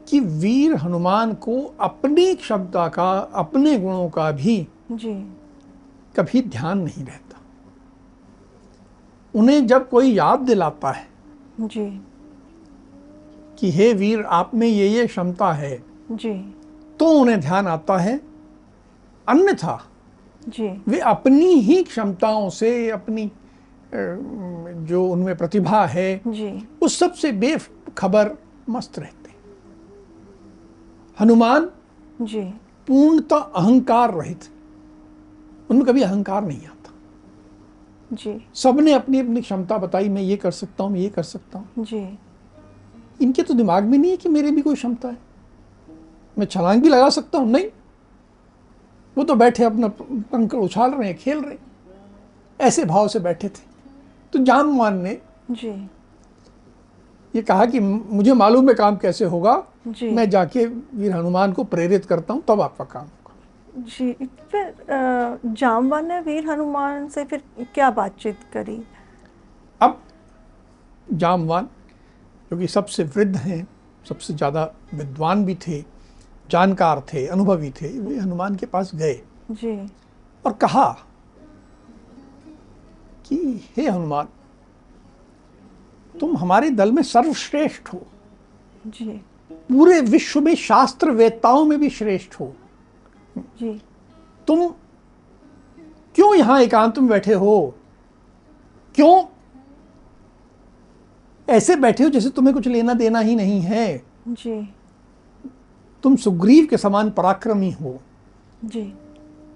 कि 0.08 0.20
वीर 0.20 0.74
हनुमान 0.74 1.34
को 1.34 1.74
अपनी 1.80 2.34
क्षमता 2.34 2.88
का 2.88 3.18
अपने 3.18 3.78
गुणों 3.78 4.08
का 4.08 4.32
भी 4.32 4.68
जी। 4.92 5.14
कभी 6.16 6.42
ध्यान 6.42 6.78
नहीं 6.78 7.04
रहता। 7.04 7.40
उन्हें 9.34 9.66
जब 9.66 9.88
कोई 9.88 10.12
याद 10.12 10.40
दिलाता 10.40 10.90
है 10.90 11.08
जी। 11.60 12.06
कि 13.64 13.70
हे 13.70 13.92
वीर 13.94 14.22
आप 14.28 14.50
में 14.54 14.66
ये 14.66 14.88
ये 14.88 15.06
क्षमता 15.06 15.52
है। 15.52 15.76
जी। 16.12 16.32
तो 17.00 17.06
उन्हें 17.10 17.40
ध्यान 17.40 17.66
आता 17.66 17.96
है। 17.98 18.20
अन्यथा 19.26 19.78
जी। 20.48 20.66
वे 20.88 20.98
अपनी 21.00 21.46
ही 21.60 21.82
क्षमताओं 21.82 22.48
से 22.50 22.90
अपनी 22.90 23.30
जो 24.84 25.04
उनमें 25.06 25.36
प्रतिभा 25.36 25.84
है 25.86 26.20
जी। 26.26 26.50
उस 26.82 26.98
सबसे 26.98 27.30
बेखबर 27.32 28.30
मस्त 28.68 28.98
रहते 28.98 29.30
हनुमान 31.18 31.68
जी। 32.20 32.42
पूर्णतः 32.88 33.36
अहंकार 33.36 34.14
रहित 34.14 34.48
उनमें 35.70 35.86
कभी 35.86 36.02
अहंकार 36.02 36.44
नहीं 36.44 36.66
आता। 36.66 36.92
जी। 38.10 38.36
सबने 38.54 38.92
अपनी 38.92 39.20
अपनी 39.20 39.40
क्षमता 39.40 39.78
बताई 39.78 40.08
मैं 40.08 40.22
ये 40.22 40.36
कर 40.36 40.50
सकता 40.50 40.84
हूँ 40.84 40.92
मैं 40.92 41.00
ये 41.00 41.08
कर 41.08 41.22
सकता 41.22 41.58
हूँ। 41.58 41.84
जी। 41.84 42.04
इनके 43.20 43.42
तो 43.42 43.54
दिमाग 43.54 43.84
में 43.84 43.96
नहीं 43.98 44.10
है 44.10 44.16
कि 44.16 44.28
मेरे 44.28 44.50
भी 44.50 44.62
कोई 44.62 44.74
क्षमता 44.74 45.08
है। 45.08 45.16
मैं 46.36 46.46
छलांग 46.46 46.82
भी 46.82 46.88
लगा 46.88 47.08
सकता 47.10 47.38
हूँ 47.38 47.50
नहीं। 47.50 47.66
वो 49.16 49.24
तो 49.24 49.34
बैठे 49.34 49.64
अपना 49.64 49.88
कंकड़ 49.88 50.60
उछाल 50.60 50.90
रहे 50.90 51.08
हैं 51.08 51.16
खेल 51.18 51.38
रहे 51.38 51.52
हैं। 51.52 51.62
ऐसे 52.60 52.84
भाव 52.84 53.08
से 53.08 53.18
बैठे 53.20 53.48
थे। 53.48 53.62
तो 54.32 54.38
जामवान 54.38 54.98
ने 55.02 55.18
जी। 55.50 55.68
ये 57.34 57.42
कहा 57.42 57.66
कि 57.66 57.80
मुझे 57.80 58.32
मालूम 58.34 58.68
है 58.68 58.74
काम 58.74 58.96
कैसे 58.96 59.24
होगा। 59.24 59.56
मैं 59.88 60.28
जाके 60.30 60.64
वीर 60.66 61.12
हनुमान 61.12 61.52
को 61.52 61.64
प्रेरित 61.64 62.04
करता 62.04 62.34
हूँ 62.34 62.42
तब 62.48 62.60
आपका 62.60 62.84
काम 62.84 63.04
होगा। 63.04 63.84
जी 63.88 64.12
फिर 64.50 64.74
जामवान 65.52 66.06
ने 66.08 66.20
वीर 66.20 66.50
हनुमान 66.50 67.08
से 67.08 67.24
फिर 67.24 67.42
क्या 67.74 67.90
बातचीत 67.90 68.38
करी? 68.52 68.82
अब 69.80 70.00
जामवान 71.08 71.68
जो 72.54 72.58
कि 72.60 72.66
सबसे 72.68 73.04
वृद्ध 73.04 73.36
हैं 73.36 73.66
सबसे 74.08 74.34
ज़्यादा 74.34 74.62
विद्वान 74.94 75.44
भी 75.44 75.54
थे 75.66 75.80
जानकार 76.50 77.00
थे 77.12 77.26
अनुभवी 77.26 77.70
थे 77.70 77.88
वे 77.98 78.18
हनुमान 78.18 78.56
के 78.56 78.66
पास 78.66 78.94
गए। 78.94 79.14
जी। 79.50 79.90
और 80.44 80.52
कहा 80.52 80.86
कि 83.26 83.36
हे 83.76 83.88
हनुमान 83.88 84.28
तुम 86.14 86.36
हमारे 86.36 86.70
दल 86.70 86.92
में 86.92 87.02
सर्वश्रेष्ठ 87.02 87.92
हो। 87.92 88.00
जी। 88.86 89.06
पूरे 89.50 90.00
विश्व 90.00 90.40
में 90.40 90.54
शास्त्र 90.54 91.10
वेत्ताओं 91.10 91.64
में 91.64 91.78
भी 91.80 91.90
श्रेष्ठ 91.90 92.40
हो। 92.40 92.52
जी। 93.38 93.80
तुम 94.48 94.68
क्यों 96.14 96.34
यहाँ 96.34 96.60
एकांत 96.60 96.98
में 96.98 97.08
बैठे 97.08 97.34
हो? 97.34 97.74
क्यों 98.94 99.22
ऐसे 101.48 101.76
बैठे 101.76 102.04
हो 102.04 102.10
जैसे 102.10 102.30
तुम्हें 102.30 102.54
कुछ 102.54 102.68
लेना 102.68 102.94
देना 102.94 103.18
ही 103.18 103.34
नहीं 103.34 103.60
है। 103.60 104.02
जी। 104.28 104.74
तुम 106.02 106.16
सुग्रीव 106.16 106.66
के 106.66 106.76
समान 106.76 107.10
पराक्रमी 107.10 107.70
हो। 107.70 108.00
जी। 108.64 108.94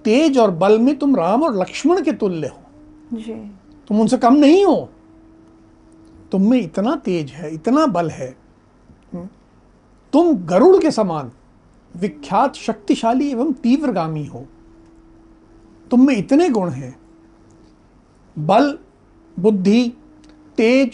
तेज 0.04 0.38
और 0.38 0.50
बल 0.50 0.78
में 0.78 0.96
तुम 0.96 1.16
राम 1.16 1.42
और 1.42 1.60
लक्ष्मण 1.60 2.02
के 2.02 2.12
तुल्य 2.12 2.46
हो। 2.46 2.60
जी। 3.16 3.52
तुम 3.88 4.00
उनसे 4.00 4.18
कम 4.18 4.34
नहीं 4.34 4.64
हो। 4.64 4.90
तुम 6.32 6.50
में 6.50 6.60
इतना 6.60 6.96
तेज 6.96 7.30
है 7.30 7.54
इतना 7.54 7.86
बल 7.86 8.10
है। 8.10 8.36
हम्म? 9.12 9.28
तुम 10.12 10.36
गरुड़ 10.46 10.82
के 10.82 10.90
समान 10.90 11.32
विख्यात 11.96 12.54
शक्तिशाली 12.54 13.30
एवं 13.30 13.52
तीव्रगामी 13.52 14.24
हो। 14.24 14.46
तुम 15.90 16.06
में 16.06 16.16
इतने 16.16 16.48
गुण 16.48 16.70
हैं। 16.70 16.98
बल 18.38 18.78
बुद्धि 19.38 19.92
तेज 20.56 20.90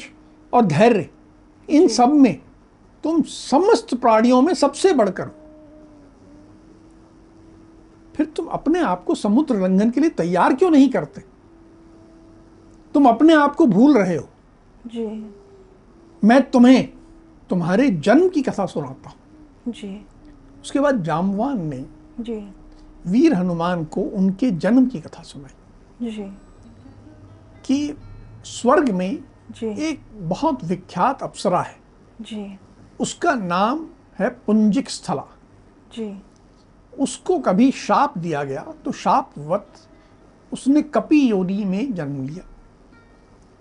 और 0.54 0.62
धैर्य 0.62 1.10
इन 1.70 1.88
सब 1.88 2.08
में 2.08 2.42
तुम 3.04 3.22
समस्त 3.22 3.94
प्राणियों 3.94 4.42
में 4.42 4.54
सबसे 4.54 4.92
बढ़कर 4.92 5.26
हो। 5.26 5.34
फिर 8.14 8.26
तुम 8.26 8.46
अपने 8.46 8.80
आप 8.80 9.04
को 9.04 9.14
समुद्र 9.14 9.56
लंघन 9.56 9.90
के 9.90 10.00
लिए 10.00 10.10
तैयार 10.10 10.54
क्यों 10.54 10.70
नहीं 10.70 10.88
करते? 10.88 11.22
तुम 12.94 13.08
अपने 13.08 13.34
आप 13.34 13.54
को 13.54 13.66
भूल 13.66 13.98
रहे 13.98 14.16
हो। 14.16 14.28
जी। 14.86 15.34
मैं 16.24 16.50
तुम्हें 16.50 16.88
तुम्हारे 17.50 17.90
जन्म 17.90 18.28
की 18.28 18.42
कथा 18.42 18.66
सुनाता 18.66 19.10
हूँ। 19.10 19.72
जी। 19.72 20.06
उसके 20.62 20.80
बाद 20.80 21.02
जामवान 21.02 21.60
ने 21.60 21.86
जी। 22.20 22.52
वीर 23.06 23.34
हनुमान 23.34 23.84
को 23.84 24.00
उनके 24.00 24.50
जन्म 24.50 24.86
की 24.86 25.00
कथा 25.00 25.22
सुनाई। 25.22 26.10
जी। 26.10 26.22
कि 27.64 27.94
स्वर्ग 28.44 28.90
में 28.90 29.24
जी। 29.50 29.66
एक 29.84 30.00
बहुत 30.14 30.64
विख्यात 30.64 31.22
अप्सरा 31.22 31.60
है। 31.60 31.76
जी। 32.20 32.58
उसका 33.00 33.34
नाम 33.34 33.86
है 34.18 34.28
पुंजिक 34.28 34.90
स्थला। 34.90 35.26
जी। 35.94 36.22
उसको 36.98 37.38
कभी 37.38 37.70
शाप 37.70 38.18
दिया 38.18 38.44
गया 38.44 38.74
तो 38.84 38.92
शापवत 38.92 39.66
उसने 40.52 40.82
कपि 40.82 41.30
योनि 41.30 41.64
में 41.64 41.94
जन्म 41.94 42.26
लिया। 42.26 42.44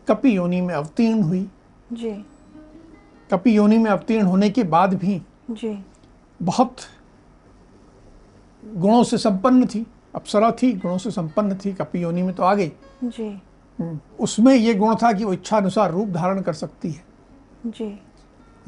कपि 0.07 0.37
योनि 0.37 0.61
में 0.61 0.73
अवतीर्ण 0.75 1.21
हुई। 1.21 1.49
जी। 1.93 2.25
कपि 3.31 3.57
योनि 3.57 3.77
में 3.77 3.91
अवतीर्ण 3.91 4.25
होने 4.25 4.49
के 4.49 4.63
बाद 4.63 4.93
भी 4.93 5.21
जी। 5.51 5.85
बहुत 6.41 6.75
गुणों 8.65 9.03
से 9.03 9.17
संपन्न 9.17 9.65
थी। 9.65 9.85
अप्सरा 10.15 10.51
थी 10.51 10.73
गुणों 10.73 10.97
से 10.97 11.11
संपन्न 11.11 11.55
थी 11.55 11.73
कपि 11.73 12.03
योनि 12.03 12.21
में 12.21 12.35
तो 12.35 12.43
आ 12.43 12.53
गई। 12.55 12.71
जी। 13.03 13.41
उसमें 14.19 14.55
ये 14.55 14.73
गुण 14.73 14.95
था 14.95 15.13
कि 15.13 15.23
वो 15.23 15.33
इच्छा 15.33 15.57
अनुसार 15.57 15.91
रूप 15.91 16.09
धारण 16.09 16.41
कर 16.41 16.53
सकती 16.53 16.91
है। 16.91 17.03
जी। 17.65 17.99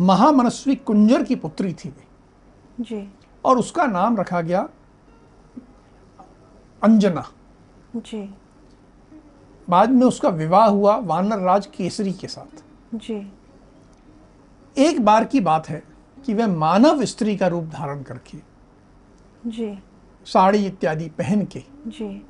महामनस्वी 0.02 0.76
कुंजर 0.76 1.24
की 1.24 1.36
पुत्री 1.36 1.74
थी 1.74 1.90
वे। 1.90 2.04
जी। 2.84 3.14
और 3.46 3.58
उसका 3.58 3.86
नाम 3.86 4.18
रखा 4.18 4.42
गया 4.42 4.70
अंजना। 6.84 7.32
जी। 7.96 8.36
बाद 9.70 9.90
में 9.90 10.08
उसका 10.08 10.30
विवाह 10.30 10.68
हुआ 10.68 10.98
वानर 10.98 11.40
राज 11.40 11.66
केसरी 11.66 12.14
के 12.14 12.28
साथ। 12.28 12.64
जी। 12.96 13.34
एक 14.78 15.02
बार 15.06 15.26
की 15.26 15.40
बात 15.40 15.70
है 15.70 15.84
कि 16.26 16.34
वह 16.34 16.48
मानव 16.48 17.06
स्त्री 17.06 17.38
का 17.38 17.48
रूप 17.48 17.64
धारण 17.64 18.04
करके 18.04 18.38
जी। 19.50 19.80
साड़ी 20.26 20.66
इत्यादि 20.66 21.10
पहन 21.10 21.46
के 21.46 21.64
जी। 21.88 22.26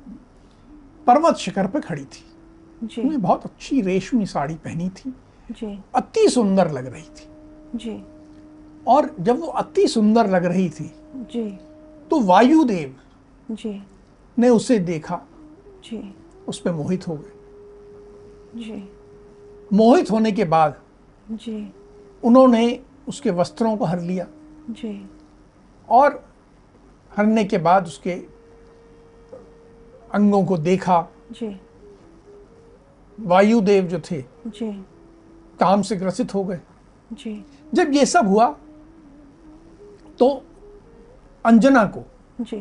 पर्वत 1.06 1.36
शिखर 1.36 1.66
पर 1.66 1.80
खड़ी 1.80 2.04
थी। 2.04 2.35
उसने 2.84 3.16
बहुत 3.16 3.44
अच्छी 3.44 3.80
रेशमी 3.80 4.26
साड़ी 4.26 4.54
पहनी 4.54 4.88
थी। 4.88 5.14
अति 5.94 6.28
सुंदर 6.28 6.70
लग 6.70 6.86
रही 6.86 7.02
थी। 7.02 7.28
जी। 7.74 8.04
और 8.86 9.16
जब 9.20 9.40
वो 9.40 9.46
अति 9.46 9.88
सुंदर 9.88 10.30
लग 10.30 10.44
रही 10.44 10.70
थी 10.70 10.94
जी। 11.14 11.58
तो 12.10 12.20
वायुदेव 12.20 12.96
जी। 13.54 13.82
ने 14.38 14.48
उसे 14.48 14.78
देखा। 14.78 15.20
जी। 15.84 16.14
उस 16.48 16.60
पर 16.60 16.72
मोहित 16.72 17.08
हो 17.08 17.16
गए। 17.16 17.32
जी। 18.60 18.88
मोहित 19.72 20.10
होने 20.10 20.32
के 20.32 20.44
बाद 20.44 20.80
जी। 21.30 21.72
उन्होंने 22.24 22.82
उसके 23.08 23.30
वस्त्रों 23.30 23.76
को 23.76 23.84
हर 23.84 24.00
लिया। 24.00 24.26
जी। 24.70 25.10
और 25.88 26.28
हरने 27.16 27.44
के 27.44 27.58
बाद 27.58 27.86
उसके 27.86 28.12
अंगों 30.12 30.44
को 30.44 30.58
देखा। 30.58 31.08
जी। 31.32 31.60
वायुदेव 33.20 33.84
जो 33.84 34.00
थे 34.10 34.20
जी। 34.46 34.70
काम 35.60 35.82
से 35.82 35.96
ग्रसित 35.96 36.34
हो 36.34 36.44
गए। 36.44 36.60
जी। 37.12 37.44
जब 37.74 37.92
ये 37.92 38.06
सब 38.06 38.26
हुआ 38.26 38.48
तो 40.18 40.28
अंजना 41.44 41.84
को 41.86 42.04
जी। 42.40 42.56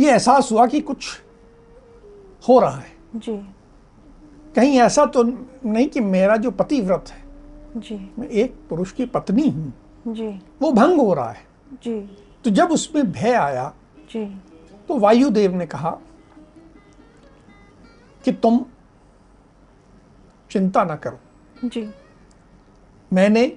ये 0.00 0.10
एहसास 0.10 0.52
हुआ 0.52 0.66
कि 0.66 0.80
कुछ 0.80 1.06
हो 2.48 2.58
रहा 2.58 2.76
है। 2.76 2.92
जी। 3.16 3.36
कहीं 4.56 4.78
ऐसा 4.80 5.04
तो 5.06 5.22
नहीं 5.22 5.88
कि 5.88 6.00
मेरा 6.00 6.36
जो 6.36 6.50
पतिव्रत 6.50 7.04
है 7.08 7.80
जी। 7.80 7.94
मैं 8.18 8.28
एक 8.28 8.54
पुरुष 8.70 8.92
की 8.92 9.06
पत्नी 9.06 9.48
हूँ 9.48 9.72
जी। 10.08 10.28
वो 10.62 10.72
भंग 10.72 11.00
हो 11.00 11.12
रहा 11.14 11.30
है। 11.30 11.46
जी। 11.84 12.00
तो 12.44 12.50
जब 12.50 12.70
उसमें 12.70 13.12
भय 13.12 13.32
आया 13.32 13.72
जी। 14.12 14.24
तो 14.88 14.98
वायुदेव 14.98 15.54
ने 15.54 15.66
कहा 15.66 15.90
कि 18.24 18.32
तुम 18.32 18.64
चिंता 20.54 20.84
ना 20.84 20.96
करो। 20.96 21.18
जी। 21.68 21.90
मैंने 23.12 23.56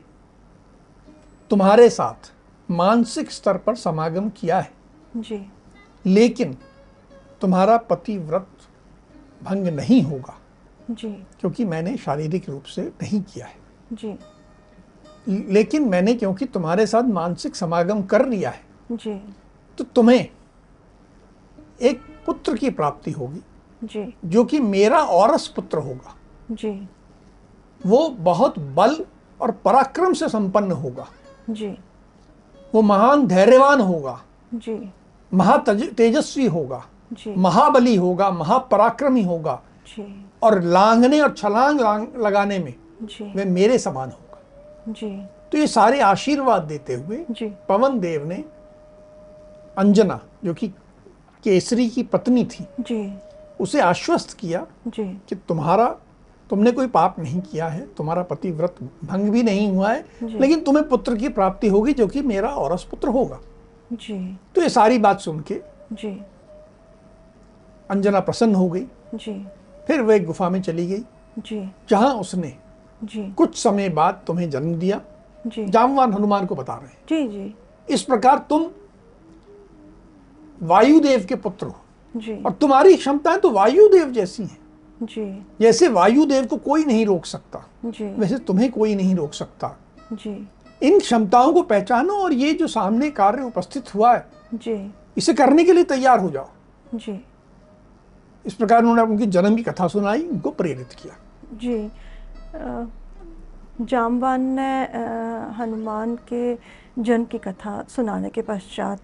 तुम्हारे 1.49 1.89
साथ 1.89 2.33
मानसिक 2.71 3.31
स्तर 3.31 3.57
पर 3.57 3.75
समागम 3.75 4.29
किया 4.29 4.59
है। 4.59 4.71
जी। 5.17 5.51
लेकिन 6.05 6.57
तुम्हारा 7.41 7.77
पतिव्रत 7.77 8.47
भंग 9.43 9.67
नहीं 9.67 10.01
होगा। 10.01 10.39
जी। 10.91 11.09
क्योंकि 11.09 11.65
मैंने 11.65 11.97
शारीरिक 11.97 12.49
रूप 12.49 12.63
से 12.63 12.81
नहीं 12.81 13.21
किया 13.21 13.45
है। 13.45 13.55
जी। 13.93 14.17
लेकिन 15.53 15.89
मैंने 15.89 16.13
क्योंकि 16.13 16.45
तुम्हारे 16.45 16.87
साथ 16.87 17.03
मानसिक 17.03 17.55
समागम 17.55 18.03
कर 18.03 18.25
लिया 18.25 18.49
है 18.49 18.61
जी। 18.91 19.33
तो 19.77 19.83
तुम्हें 19.83 20.29
एक 21.81 22.01
पुत्र 22.25 22.57
की 22.57 22.69
प्राप्ति 22.69 23.11
होगी 23.11 23.41
जी। 23.83 24.13
जो 24.25 24.45
कि 24.45 24.59
मेरा 24.59 24.99
औरस 24.99 25.47
पुत्र 25.47 25.77
होगा। 25.77 26.15
जी। 26.51 26.89
वो 27.85 28.09
बहुत 28.09 28.59
बल 28.59 29.05
और 29.41 29.51
पराक्रम 29.51 30.13
से 30.13 30.29
संपन्न 30.29 30.71
होगा। 30.71 31.07
जी। 31.49 31.77
वो 32.75 32.81
महान 32.81 33.27
धैर्यवान 33.27 33.81
होगा। 33.81 34.21
जी। 34.53 34.93
महातेज 35.33 35.95
तेजस्वी 35.95 36.45
होगा। 36.45 36.85
जी। 37.13 37.35
महाबली 37.35 37.95
होगा 37.95 38.31
महापराक्रमी 38.31 39.23
होगा। 39.23 39.61
जी। 39.87 40.25
और 40.43 40.61
लांघने 40.61 41.21
और 41.21 41.33
छलांग 41.33 41.81
लांग 41.81 42.07
लगाने 42.17 42.59
में 42.59 42.73
जी। 43.03 43.33
वे 43.35 43.45
मेरे 43.45 43.77
समान 43.77 44.09
होगा। 44.09 44.41
जी। 44.87 45.25
तो 45.51 45.57
ये 45.57 45.67
सारे 45.67 45.99
आशीर्वाद 45.99 46.61
देते 46.61 46.93
हुए 46.93 47.25
जी। 47.31 47.53
पवन 47.69 47.99
देव 47.99 48.27
ने 48.27 48.45
अंजना 49.77 50.19
जो 50.45 50.53
कि 50.53 50.67
केसरी 51.43 51.89
की 51.89 52.03
पत्नी 52.03 52.45
थी 52.45 52.67
जी। 52.79 53.17
उसे 53.59 53.81
आश्वस्त 53.81 54.33
किया 54.33 54.67
जी। 54.87 55.21
कि 55.29 55.35
तुम्हारा 55.35 55.95
तुमने 56.49 56.71
कोई 56.71 56.87
पाप 56.87 57.19
नहीं 57.19 57.41
किया 57.41 57.67
है 57.67 57.87
तुम्हारा 57.97 58.23
पति 58.23 58.51
व्रत 58.51 58.75
भंग 59.05 59.29
भी 59.29 59.43
नहीं 59.43 59.71
हुआ 59.71 59.91
है 59.91 60.05
लेकिन 60.23 60.61
तुम्हें 60.61 60.87
पुत्र 60.89 61.15
की 61.15 61.29
प्राप्ति 61.29 61.67
होगी 61.67 61.93
जो 61.93 62.07
कि 62.07 62.21
मेरा 62.21 62.49
औरस 62.49 62.83
पुत्र 62.83 63.07
होगा। 63.07 63.39
जी। 63.93 64.37
तो 64.55 64.61
ये 64.61 64.69
सारी 64.69 64.97
बात 64.97 65.19
सुन 65.19 65.39
के 65.39 65.61
जी। 65.93 66.21
अंजना 67.89 68.19
प्रसन्न 68.19 68.55
हो 68.55 68.69
गई। 68.69 68.85
जी। 69.15 69.47
फिर 69.87 70.01
वह 70.01 70.15
एक 70.15 70.25
गुफा 70.25 70.49
में 70.49 70.61
चली 70.61 70.87
गई। 70.87 71.03
जी। 71.39 71.71
जहाँ 71.89 72.13
उसने 72.13 72.57
जी। 73.03 73.31
कुछ 73.31 73.57
समय 73.57 73.89
बाद 73.89 74.23
तुम्हें 74.27 74.49
जन्म 74.49 74.75
दिया। 74.75 75.01
जी। 75.47 75.65
जामवान 75.65 76.13
हनुमान 76.13 76.45
को 76.45 76.55
बता 76.55 76.73
रहे 76.73 76.87
हैं। 76.87 76.97
जी 77.09 77.27
जी। 77.27 77.55
इस 77.89 78.01
प्रकार 78.01 78.37
तुम 78.49 78.67
वायुदेव 80.63 81.25
के 81.25 81.35
पुत्र 81.35 81.67
हो। 81.67 81.75
जी। 82.15 82.43
और 82.43 82.51
तुम्हारी 82.51 82.95
क्षमताएँ 82.95 83.37
तो 83.37 83.51
वायुदेव 83.51 84.11
जैसी 84.11 84.43
हैं। 84.43 84.57
जी। 85.03 85.25
जैसे 85.61 85.87
वायुदेव 85.87 86.45
को 86.45 86.57
कोई 86.57 86.85
नहीं 86.85 87.05
रोक 87.05 87.25
सकता 87.25 87.63
जी। 87.85 88.05
वैसे 88.11 88.37
तुम्हें 88.37 88.71
कोई 88.71 88.95
नहीं 88.95 89.15
रोक 89.15 89.33
सकता। 89.33 89.75
जी। 90.13 90.47
इन 90.81 90.99
क्षमताओं 90.99 91.53
को 91.53 91.61
पहचानो 91.61 92.13
और 92.13 92.33
ये 92.33 92.53
जो 92.53 92.67
सामने 92.67 93.09
कार्य 93.11 93.43
उपस्थित 93.43 93.93
हुआ 93.95 94.13
है 94.15 94.25
जी। 94.53 94.75
इसे 95.17 95.33
करने 95.33 95.63
के 95.63 95.73
लिए 95.73 95.83
तैयार 95.83 96.19
हो 96.19 96.29
जाओ। 96.29 96.49
जी। 96.95 97.19
इस 98.45 98.53
प्रकार 98.53 98.81
उन्होंने 98.81 99.01
उनकी 99.03 99.25
जन्म 99.25 99.55
की 99.55 99.63
कथा 99.63 99.87
सुनाई 99.87 100.21
उनको 100.23 100.51
प्रेरित 100.51 100.93
किया। 100.93 101.15
जी। 101.53 101.89
जामवान 103.81 104.41
ने 104.59 104.71
हनुमान 105.53 106.15
के 106.33 106.55
जन्म 106.99 107.25
की 107.25 107.37
कथा 107.37 107.83
सुनाने 107.89 108.29
के 108.29 108.41
पश्चात 108.41 109.01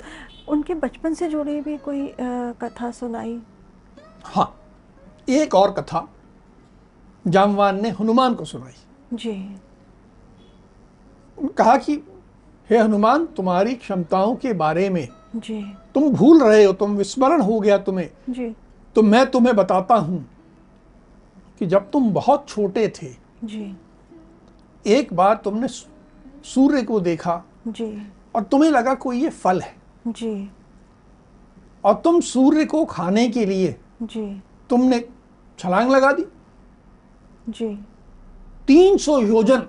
उनके 0.49 0.73
बचपन 0.75 1.13
से 1.13 1.27
जुड़ी 1.29 1.59
भी 1.61 1.77
कोई 1.77 2.13
कथा 2.19 2.91
सुनाई? 2.91 3.39
हाँ 4.25 4.53
एक 5.27 5.55
और 5.55 5.71
कथा 5.71 6.07
जामवान 7.27 7.81
ने 7.81 7.89
हनुमान 7.89 8.33
को 8.33 8.45
सुनाई। 8.45 8.73
जी। 9.13 9.33
कहा 11.57 11.77
कि 11.77 11.93
हे 12.69 12.77
हनुमान 12.77 13.25
तुम्हारी 13.25 13.75
क्षमताओं 13.75 14.35
के 14.35 14.53
बारे 14.53 14.89
में 14.89 15.07
जी। 15.35 15.61
तुम 15.93 16.09
भूल 16.09 16.43
रहे 16.43 16.63
हो 16.63 16.73
तुम 16.73 16.95
विस्मरण 16.97 17.41
हो 17.41 17.59
गया 17.59 17.77
तुम्हें। 17.77 18.09
जी। 18.29 18.55
तो 18.95 19.01
मैं 19.01 19.25
तुम्हें 19.31 19.55
बताता 19.55 19.95
हूँ 19.95 20.25
कि 21.59 21.65
जब 21.65 21.89
तुम 21.91 22.11
बहुत 22.13 22.45
छोटे 22.49 22.87
थे 22.87 23.07
जी। 23.43 23.75
एक 24.85 25.13
बार 25.13 25.35
तुमने 25.43 25.67
सूर्य 25.67 26.81
को 26.83 26.99
देखा 26.99 27.43
जी। 27.67 28.07
और 28.35 28.43
तुम्हें 28.43 28.69
लगा 28.71 28.93
कोई 28.95 29.21
ये 29.21 29.29
फल 29.29 29.61
है। 29.61 29.75
जी। 30.07 30.49
और 31.83 31.93
तुम 31.93 32.19
सूर्य 32.21 32.65
को 32.65 32.85
खाने 32.85 33.27
के 33.29 33.45
लिए 33.45 33.75
जी। 34.01 34.41
तुमने 34.73 34.99
छलांग 35.59 35.91
लगा 35.91 36.11
दी। 36.11 36.25
जी। 37.49 37.67
300 38.67 39.19
योजन 39.19 39.67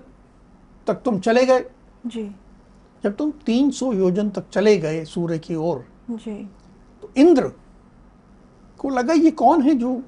तक 0.87 0.95
तुम 0.95 1.19
चले 1.19 1.45
गए। 1.47 1.65
जी। 2.07 2.23
जब 3.05 3.17
तुम 3.17 3.31
300 3.47 3.93
योजन 3.93 4.29
तक 4.31 4.49
चले 4.53 4.77
गए 4.79 5.05
सूर्य 5.05 5.39
की 5.39 5.55
ओर 5.55 5.85
जी। 6.11 6.35
तो 7.03 7.11
इंद्र 7.17 7.53
को 8.79 8.89
लगा 8.89 9.15
ये 9.15 9.31
कौन 9.31 9.63
है 9.63 9.75
जो 9.75 10.03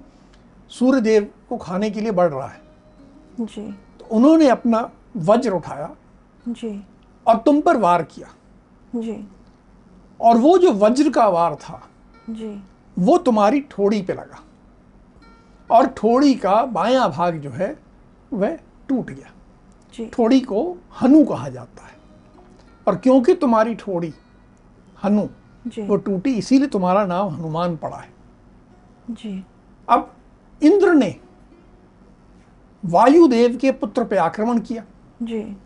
सूर्य 0.71 1.01
देव 1.01 1.31
को 1.49 1.57
खाने 1.57 1.91
के 1.91 2.01
लिए 2.01 2.13
बढ़ 2.13 2.31
रहा 2.31 2.47
है? 2.47 2.61
जी। 3.41 3.71
तो 3.99 4.05
उन्होंने 4.11 4.49
अपना 4.49 4.91
वज्र 5.17 5.51
उठाया 5.51 5.95
जी। 6.49 6.71
और 7.27 7.37
तुम 7.37 7.61
पर 7.61 7.77
वार 7.77 8.03
किया। 8.03 8.29
जी। 8.97 9.29
और 10.21 10.39
वो 10.39 10.57
जो 10.59 10.73
वज्र 10.73 11.11
का 11.11 11.29
वार 11.29 11.55
था 11.55 11.83
जी। 12.31 12.63
वो 12.99 13.19
तुम्हारी 13.19 13.61
ठोड़ी 13.61 14.03
पे 14.03 14.13
लगा। 14.13 14.43
और 15.71 15.87
ठोड़ी 15.87 16.35
का 16.35 16.65
बायां 16.65 17.09
भाग 17.09 17.37
जो 17.37 17.51
है 17.51 17.77
वह 18.33 18.59
टूट 18.89 19.11
गया। 19.11 19.33
जी। 19.95 20.07
ठोड़ी 20.07 20.41
को 20.41 20.77
हनु 21.01 21.25
कहा 21.25 21.49
जाता 21.49 21.87
है। 21.87 21.95
और 22.89 22.97
क्योंकि 22.97 23.35
तुम्हारी 23.35 23.75
ठोड़ी 23.75 24.15
हनु 25.03 25.29
वो 25.79 25.97
टूटी 25.97 26.35
इसीलिए 26.35 26.69
तुम्हारा 26.69 27.07
नाम 27.07 27.35
हनुमान 27.35 27.77
पड़ा 27.77 27.97
है। 27.97 28.11
जी। 29.11 29.45
अब 29.89 30.15
इंद्र 30.63 30.93
ने 30.95 31.15
वायुदेव 32.85 33.57
के 33.57 33.73
पुत्र 33.73 34.05
पे 34.05 34.17
आक्रमण 34.17 34.59
किया। 34.61 34.85
जी। 35.23 35.57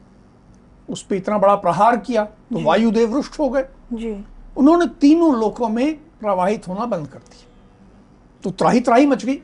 उस 0.91 1.03
पर 1.03 1.15
इतना 1.15 1.39
बड़ा 1.39 1.55
प्रहार 1.55 1.97
किया 1.97 2.25
तो 2.25 2.63
वायुदेव 2.65 3.15
रुष्ट 3.15 3.39
हो 3.39 3.49
गए। 3.49 3.67
जी। 3.93 4.25
उन्होंने 4.57 4.87
तीनों 4.87 5.41
लोकों 5.41 5.69
में 5.69 5.95
प्रवाहित 6.21 6.69
होना 6.69 6.87
बंद 6.87 7.07
कर 7.09 7.19
दिया। 7.19 7.49
तो 8.45 8.51
त्राही 8.51 8.81
त्राही 8.81 9.07
मच 9.07 9.25
गई। 9.25 9.43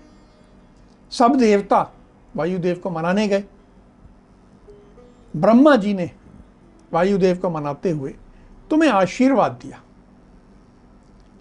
सब 1.10 1.34
देवता 1.34 1.92
वायुदेव 2.36 2.76
को 2.76 2.90
मनाने 2.90 3.28
गए। 3.28 3.44
ब्रह्मा 5.36 5.76
जी 5.76 5.94
ने 5.94 6.10
वायुदेव 6.92 7.36
को 7.36 7.50
मनाते 7.50 7.90
हुए 7.90 8.14
तुम्हें 8.70 8.90
आशीर्वाद 8.90 9.52
दिया 9.52 9.82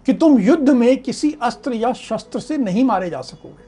कि 0.05 0.13
तुम 0.13 0.39
युद्ध 0.39 0.69
में 0.69 1.03
किसी 1.03 1.37
अस्त्र 1.41 1.73
या 1.73 1.93
शस्त्र 1.93 2.39
से 2.39 2.57
नहीं 2.57 2.83
मारे 2.83 3.09
जा 3.09 3.21
सकोगे। 3.21 3.65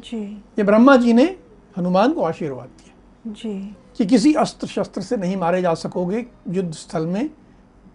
जी। 0.00 0.36
ये 0.36 0.62
ब्रह्मा 0.62 0.96
जी 0.96 1.12
ने 1.12 1.36
हनुमान 1.78 2.12
को 2.12 2.22
आशीर्वाद 2.22 2.68
दिया 2.68 3.32
जी। 3.32 3.76
कि 3.96 4.06
किसी 4.06 4.34
अस्त्र 4.34 4.66
शस्त्र 4.66 5.00
से 5.02 5.16
नहीं 5.16 5.36
मारे 5.36 5.62
जा 5.62 5.74
सकोगे। 5.74 6.26
युद्ध 6.48 6.74
स्थल 6.74 7.06
में 7.06 7.30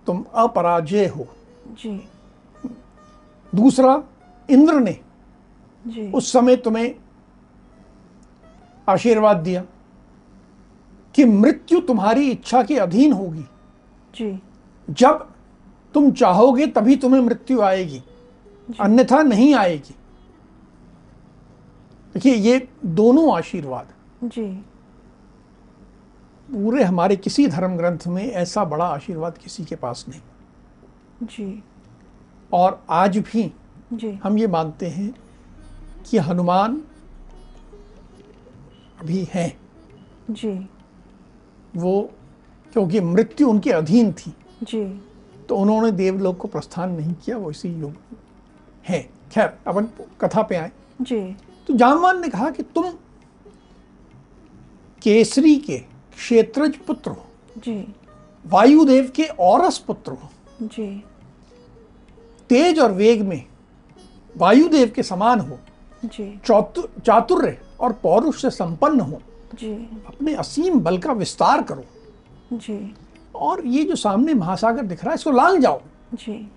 तुम 0.08 0.26
अपराजय 0.34 1.08
हो। 1.08 1.28
जी। 1.68 2.10
दूसरा 3.56 4.04
इंद्र 4.50 4.74
ने 4.74 5.00
उस 6.12 6.32
समय 6.32 6.56
तुम्हें 6.56 6.96
आशीर्वाद 8.90 9.38
दिया 9.38 9.64
कि 11.16 11.26
मृत्यु 11.26 11.80
तुम्हारी 11.80 12.32
इच्छा 12.32 12.64
के 12.64 12.78
अधीन 12.78 13.14
होगी। 13.14 13.46
जी। 14.16 14.42
जब 14.90 15.30
तुम 15.94 16.12
चाहोगे 16.12 16.68
तभी 16.68 16.96
तुम्हें 16.96 17.22
मृत्यु 17.22 17.62
आएगी 17.62 18.04
अन्यथा 18.80 19.22
नहीं 19.22 19.56
आएगी। 19.56 19.96
देखिए 22.14 22.34
ये 22.34 22.68
दोनों 22.86 23.38
आशीर्वाद। 23.38 23.88
जी। 24.24 24.66
पूरे 26.50 26.84
हमारे 26.84 27.16
किसी 27.16 27.48
धर्म 27.48 27.78
ग्रंथ 27.78 28.08
में 28.08 28.24
ऐसा 28.24 28.66
बड़ा 28.66 28.86
आशीर्वाद 28.86 29.38
किसी 29.38 29.66
के 29.66 29.76
पास 29.76 30.06
नहीं। 30.10 30.22
जी। 31.24 31.64
और 32.54 32.84
आज 32.90 33.18
भी 33.18 33.54
जी। 33.94 34.12
हम 34.24 34.38
ये 34.38 34.48
मानते 34.48 34.88
हैं 34.88 35.16
कि 36.06 36.18
हनुमान 36.18 36.82
अभी 39.00 39.28
हैं। 39.34 39.60
जी। 40.30 40.70
वो 41.76 42.12
क्योंकि 42.74 43.00
मृत्यु 43.00 43.50
उनके 43.50 43.72
अधीन 43.72 44.14
थी। 44.14 44.34
जी। 44.64 45.02
तो 45.50 45.58
उन्होंने 45.58 45.92
देवलोक 45.92 46.38
को 46.38 46.48
प्रस्थान 46.48 46.92
नहीं 46.92 47.14
किया 47.14 47.38
वो 47.38 47.52
इसी 47.52 47.70
युग 47.70 47.96
है। 48.88 49.10
खैर 49.32 49.58
अपन 49.68 49.86
कथा 50.22 50.42
पे 50.42 50.56
आए। 50.56 50.72
जी। 51.02 51.38
तो 51.68 51.74
जामवान 51.74 52.22
ने 52.22 52.30
कहा 52.30 52.50
कि 52.50 52.64
तुम 52.64 52.92
केसरी 55.02 55.56
के 55.56 55.78
क्षेत्रज 55.78 56.78
पुत्र 56.78 57.12
हो। 57.12 57.26
जी। 57.58 57.96
वायुदेव 58.48 59.12
के 59.16 59.24
औरस 59.24 59.78
पुत्र 59.78 60.12
हो। 60.12 60.30
जी। 60.62 61.04
तेज 62.50 62.80
और 62.80 62.92
वेग 62.92 63.22
में 63.22 63.46
वायुदेव 64.38 64.92
के 64.96 65.04
समान 65.04 65.40
हो। 65.40 65.60
चातुर्य 66.06 67.58
और 67.80 67.94
पौरुष 67.94 68.42
से 68.42 68.50
संपन्न 68.50 69.00
हो। 69.00 69.22
जी। 69.56 69.74
अपने 70.08 70.34
असीम 70.34 70.80
बल 70.80 70.98
का 70.98 71.14
विस्तार 71.14 71.62
करो। 71.64 71.84
जी। 72.54 72.96
और 73.36 73.66
ये 73.66 73.84
जो 73.84 73.96
सामने 73.96 74.34
महासागर 74.34 74.84
दिख 74.84 75.04
रहा 75.04 75.12
है 75.12 75.16
इसको 75.16 75.32
लांग 75.32 75.60
जाओ। 75.60 75.82
जी। 76.14 76.52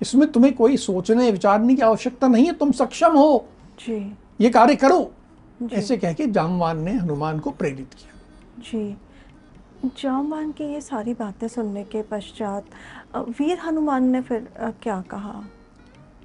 इसमें 0.00 0.30
तुम्हें 0.32 0.54
कोई 0.54 0.76
सोचने 0.76 1.30
विचारने 1.30 1.74
की 1.74 1.82
आवश्यकता 1.82 2.28
नहीं 2.28 2.46
है 2.46 2.52
तुम 2.52 2.72
सक्षम 2.72 3.16
हो। 3.16 3.44
जी। 3.80 4.16
ये 4.40 4.50
कार्य 4.50 4.76
करो। 4.76 5.10
ऐसे 5.72 5.96
कह 5.96 6.12
के 6.12 6.26
जामवान 6.26 6.80
ने 6.82 6.92
हनुमान 6.92 7.38
को 7.38 7.50
प्रेरित 7.50 7.94
किया। 7.94 8.12
जी। 8.60 8.96
जामवान 9.98 10.50
की 10.52 10.64
ये 10.64 10.80
सारी 10.80 11.14
बातें 11.14 11.48
सुनने 11.48 11.84
के 11.84 12.02
पश्चात 12.02 12.64
वीर 13.16 13.58
हनुमान 13.58 14.04
ने 14.04 14.20
फिर 14.20 14.48
क्या 14.82 15.00
कहा? 15.00 15.42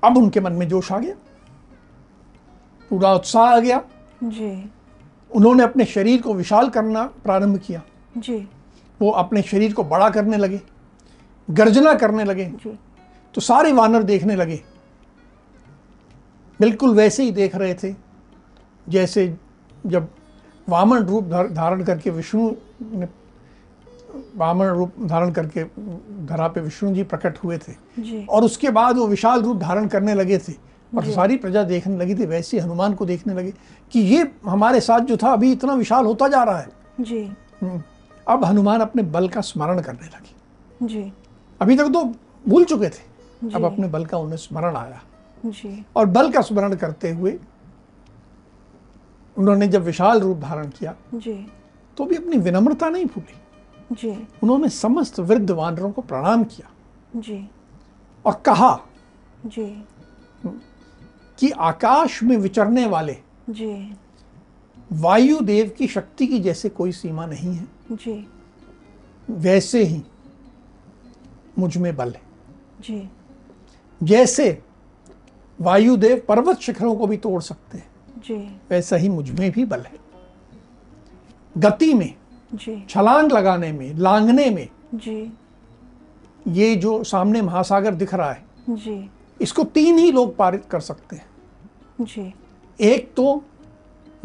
अब 0.03 0.17
उनके 0.17 0.39
मन 0.39 0.53
में 0.53 0.67
जोश 0.67 0.91
आ 0.91 0.97
गया। 0.97 1.15
पूरा 2.89 3.13
उत्साह 3.13 3.45
आ 3.45 3.60
गया। 3.60 3.82
जी। 4.23 4.69
उन्होंने 5.32 5.63
अपने 5.63 5.86
शरीर 5.86 6.21
को 6.21 6.34
विशाल 6.34 6.69
करना 6.69 7.04
प्रारंभ 7.23 7.58
किया। 7.58 7.82
जी। 8.17 8.38
वो 8.99 9.10
अपने 9.12 9.41
शरीर 9.41 9.73
को 9.73 9.84
बड़ा 9.84 10.10
करने 10.10 10.38
लगे 10.38 10.62
गर्जना 11.47 11.93
करने 11.93 12.23
लगे 12.23 12.45
जी। 12.56 12.78
तो 13.36 13.41
सारे 13.41 13.71
वानर 13.71 14.04
देखने 14.04 14.36
लगे। 14.36 14.62
बिल्कुल 16.60 16.95
वैसे 16.95 17.23
ही 17.23 17.32
देख 17.32 17.56
रहे 17.56 17.73
थे 17.73 17.93
जैसे 18.88 19.28
जब 19.86 20.08
वामन 20.67 21.04
रूप 21.04 21.23
धारण 21.52 21.84
करके 21.84 22.10
विष्णु 22.10 22.49
ने 22.82 23.08
वामन 24.36 24.65
रूप 24.65 24.93
धारण 25.02 25.32
करके 25.32 25.63
धरा 26.25 26.47
पे 26.47 26.62
विष्णु 26.62 26.93
जी 26.93 27.04
प्रकट 27.04 27.38
हुए 27.38 27.58
थे। 27.58 27.73
जी। 27.99 28.25
और 28.25 28.43
उसके 28.43 28.69
बाद 28.69 28.97
वो 28.97 29.08
विशाल 29.08 29.41
रूप 29.41 29.58
धारण 29.58 29.88
करने 29.88 30.13
लगे 30.13 30.38
थे। 30.38 30.54
और 30.97 31.12
सारी 31.12 31.38
प्रजा 31.38 31.63
देखने 31.63 31.97
लगी 31.97 32.15
थी 32.15 32.25
वैसे 32.25 32.60
हनुमान 32.60 32.93
को 32.93 33.06
देखने 33.06 33.34
लगे 33.34 33.54
कि 33.91 33.99
ये 33.99 34.32
हमारे 34.45 34.80
साथ 34.80 34.99
जो 34.99 35.17
था 35.17 35.34
अभी 35.34 35.52
इतना 35.52 35.73
विशाल 35.73 36.06
होता 36.06 36.28
जा 36.28 36.43
रहा 36.43 36.60
है। 36.60 36.69
जी। 37.02 37.23
हम्म। 37.62 37.84
अब 38.28 38.45
हनुमान 38.45 38.80
अपने 38.80 39.04
बल 39.04 39.30
का 39.30 39.41
स्मरण 39.41 39.82
करने 39.82 40.08
लगे। 40.08 40.36
जी। 40.88 41.13
अभी 41.62 41.78
तक 41.78 41.88
तो 41.88 42.04
भूल 42.47 42.65
चुके 42.65 42.89
थे। 42.89 43.10
अब 43.56 43.65
अपने 43.65 43.88
बल 43.88 44.06
का 44.06 44.17
उन्हें 44.17 44.38
स्मरण 44.38 44.75
आया। 44.75 45.02
जी। 45.45 45.86
और 45.95 46.06
बल 46.06 46.32
का 46.32 46.41
स्मरण 46.41 46.75
करते 46.75 47.12
हुए 47.12 47.39
उन्होंने 49.38 49.67
जब 49.67 49.84
विशाल 49.84 50.19
रूप 50.19 50.38
धारण 50.38 50.67
किया 50.69 50.95
जी। 51.15 51.52
तो 51.97 52.06
भी 52.06 52.15
अपनी 52.15 52.38
विनम्रता 52.38 52.89
नहीं 52.89 53.06
भूली। 53.06 53.36
जी। 53.91 54.28
उन्होंने 54.43 54.69
समस्त 54.69 55.19
वृद्ध 55.19 55.52
वानरों 55.52 55.91
को 55.91 56.02
प्रणाम 56.02 56.43
किया। 56.43 56.69
जी। 57.15 57.49
और 58.25 58.34
कहा 58.45 58.82
जी। 59.45 59.84
कि 61.39 61.49
आकाश 61.49 62.23
में 62.23 62.38
विचरने 62.38 62.86
वाले 62.86 63.17
जी। 63.49 63.97
वायुदेव 64.91 65.69
की 65.69 65.88
शक्ति 65.88 66.28
की 66.28 66.39
जैसे 66.39 66.69
कोई 66.69 66.91
सीमा 66.91 67.25
नहीं 67.25 67.54
है। 67.56 67.67
जी। 67.91 68.28
वैसे 69.30 69.84
ही 69.84 70.02
मुझमें 71.60 71.95
बल 71.95 72.13
है। 72.13 72.21
जी। 72.82 73.10
जैसे 74.04 74.63
वायुदेव 75.62 76.21
पर्वत 76.28 76.60
शिखरों 76.60 76.95
को 76.95 77.08
भी 77.08 77.17
तोड़ 77.17 77.41
सकते 77.41 77.78
हैं 77.78 77.91
जी। 78.17 78.36
वैसा 78.69 78.95
ही 78.95 79.10
मुझमें 79.10 79.52
भी 79.52 79.65
बल 79.65 79.82
है। 79.82 79.99
गति 81.58 81.93
में 81.93 82.13
जी। 82.54 82.86
छलांग 82.89 83.32
लगाने 83.32 83.71
में 83.71 83.93
लांगने 83.93 84.49
में 84.49 84.69
जी। 84.95 85.34
ये 86.47 86.75
जो 86.75 87.04
सामने 87.04 87.41
महासागर 87.41 87.95
दिख 87.95 88.13
रहा 88.13 88.32
है 88.32 88.45
जी। 88.69 89.10
इसको 89.41 89.63
तीन 89.63 89.97
ही 89.97 90.12
लोग 90.12 90.36
पारित 90.36 90.65
कर 90.65 90.80
सकते 90.80 91.15
हैं। 91.15 91.30
जी। 92.02 92.34
एक 92.82 93.13
तो 93.13 93.43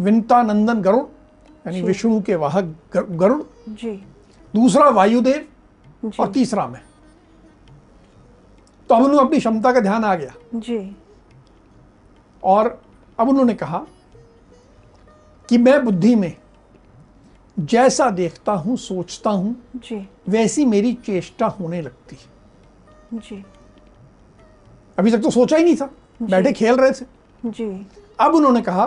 विंता 0.00 0.42
नंदन 0.42 0.82
गरुड़ 0.82 1.04
यानी 1.66 1.82
विष्णु 1.82 2.22
के 2.22 2.34
वाहक 2.34 2.76
गर- 2.92 3.10
गरुड़। 3.10 3.42
जी। 3.68 4.04
दूसरा 4.54 4.88
वायुदेव 4.88 5.48
और 6.20 6.32
तीसरा 6.32 6.66
मैं। 6.66 6.82
तो 8.88 8.94
अब 8.94 9.02
उन्हें 9.02 9.20
अपनी 9.20 9.38
क्षमता 9.38 9.72
का 9.72 9.80
ध्यान 9.80 10.04
आ 10.04 10.14
गया। 10.14 10.34
जी। 10.54 10.96
और 12.42 12.82
अब 13.18 13.28
उन्होंने 13.28 13.54
कहा 13.54 13.86
कि 15.48 15.58
मैं 15.58 15.84
बुद्धि 15.84 16.14
में 16.14 16.36
जैसा 17.58 18.10
देखता 18.10 18.52
हूँ 18.52 18.76
सोचता 18.76 19.30
हूँ 19.30 19.56
जी। 19.76 20.08
वैसी 20.28 20.64
मेरी 20.64 20.94
चेष्टा 20.94 21.46
होने 21.46 21.82
लगती। 21.82 22.16
जी। 23.14 23.44
अभी 24.98 25.10
तक 25.10 25.18
तो 25.18 25.30
सोचा 25.30 25.56
ही 25.56 25.64
नहीं 25.64 25.76
था। 25.76 25.90
बैठे 26.22 26.52
खेल 26.52 26.76
रहे 26.76 26.90
थे। 26.90 27.04
जी। 27.44 27.86
अब 28.20 28.34
उन्होंने 28.34 28.60
कहा 28.62 28.86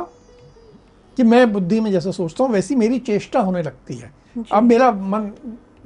कि 1.17 1.23
मैं 1.23 1.51
बुद्धि 1.53 1.79
में 1.79 1.91
जैसा 1.91 2.11
सोचता 2.11 2.43
हूँ 2.43 2.51
वैसी 2.51 2.75
मेरी 2.75 2.99
चेष्टा 2.99 3.39
होने 3.39 3.61
लगती 3.61 3.95
है। 3.95 4.11
अब 4.51 4.63
मेरा 4.63 4.91
मन 4.91 5.31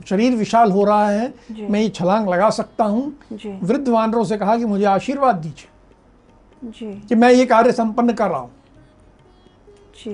शरीर 0.08 0.36
विशाल 0.36 0.72
हो 0.72 0.84
रहा 0.84 1.10
है। 1.10 1.34
मैं 1.70 1.82
ये 1.82 1.90
छलांग 1.90 2.28
लगा 2.30 2.50
सकता 2.50 2.84
हूँ। 2.84 3.14
वृद्ध 3.64 3.88
वानरों 3.88 4.24
से 4.26 4.38
कहा 4.38 4.58
कि 4.58 4.66
मुझे 4.66 4.86
आशीर्वाद 4.86 5.36
दीजिए 5.36 6.94
कि 7.08 7.16
मैं 7.16 7.32
ये 7.32 7.46
कार्य 7.46 7.72
संपन्न 7.72 8.14
कर 8.14 8.30
रहा 8.30 8.40
हूँ। 8.40 8.52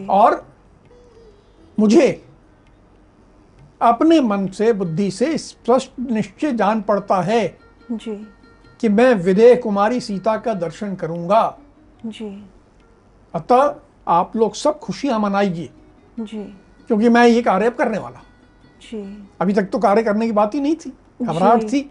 और 0.09 0.45
मुझे 1.77 2.09
अपने 3.81 4.19
मन 4.21 4.47
से 4.47 4.71
बुद्धि 4.73 5.09
से 5.11 5.37
स्पष्ट 5.37 5.99
निश्चय 5.99 6.51
जान 6.51 6.81
पड़ता 6.81 7.21
है। 7.21 7.47
जी। 7.91 8.15
कि 8.79 8.89
मैं 8.89 9.13
विदेह 9.15 9.55
कुमारी 9.55 9.99
सीता 10.01 10.37
का 10.37 10.53
दर्शन 10.53 10.95
करूँगा। 10.95 11.57
जी। 12.05 12.29
अतः 13.33 13.75
आप 14.07 14.35
लोग 14.35 14.55
सब 14.55 14.79
खुशियाँ 14.79 15.19
मनाइए 15.19 15.69
जी। 16.17 16.43
क्योंकि 16.89 17.09
मैं 17.09 17.27
ये 17.27 17.41
कार्य 17.41 17.69
करने 17.69 17.97
वाला। 17.97 18.21
जी। 18.81 19.27
अभी 19.41 19.53
तक 19.53 19.69
तो 19.69 19.79
कार्य 19.79 20.03
करने 20.03 20.25
की 20.25 20.31
बात 20.31 20.55
ही 20.55 20.61
नहीं 20.61 20.75
थी 20.75 20.93
घबराहट 21.21 21.63
थी। 21.63 21.81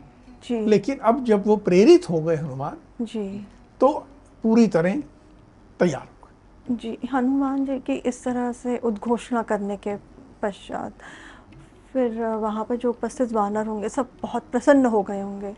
जी। 0.45 0.61
लेकिन 0.67 0.99
अब 0.99 1.25
जब 1.25 1.47
वो 1.47 1.57
प्रेरित 1.57 2.09
हो 2.11 2.21
गए 2.21 2.37
हनुमान 2.37 3.05
जी। 3.05 3.47
तो 3.81 3.89
पूरी 4.45 4.67
तरह 4.67 5.01
तैयार 5.81 6.03
हो 6.03 6.27
गए। 6.27 6.77
जी 6.77 6.99
हनुमान 7.13 7.65
जी 7.65 7.79
की 7.79 7.95
इस 8.09 8.25
तरह 8.25 8.53
से 8.53 8.77
उद्घोषणा 8.79 9.43
करने 9.43 9.77
के 9.77 9.97
पश्चात 10.43 10.93
फिर 11.93 12.23
वहाँ 12.25 12.65
पर 12.65 12.77
जो 12.77 12.91
उपस्थित 12.91 13.33
वानर 13.33 13.67
होंगे 13.67 13.89
सब 13.89 14.09
बहुत 14.23 14.45
प्रसन्न 14.53 14.87
हो 14.87 15.03
गए 15.03 15.21
होंगे। 15.21 15.55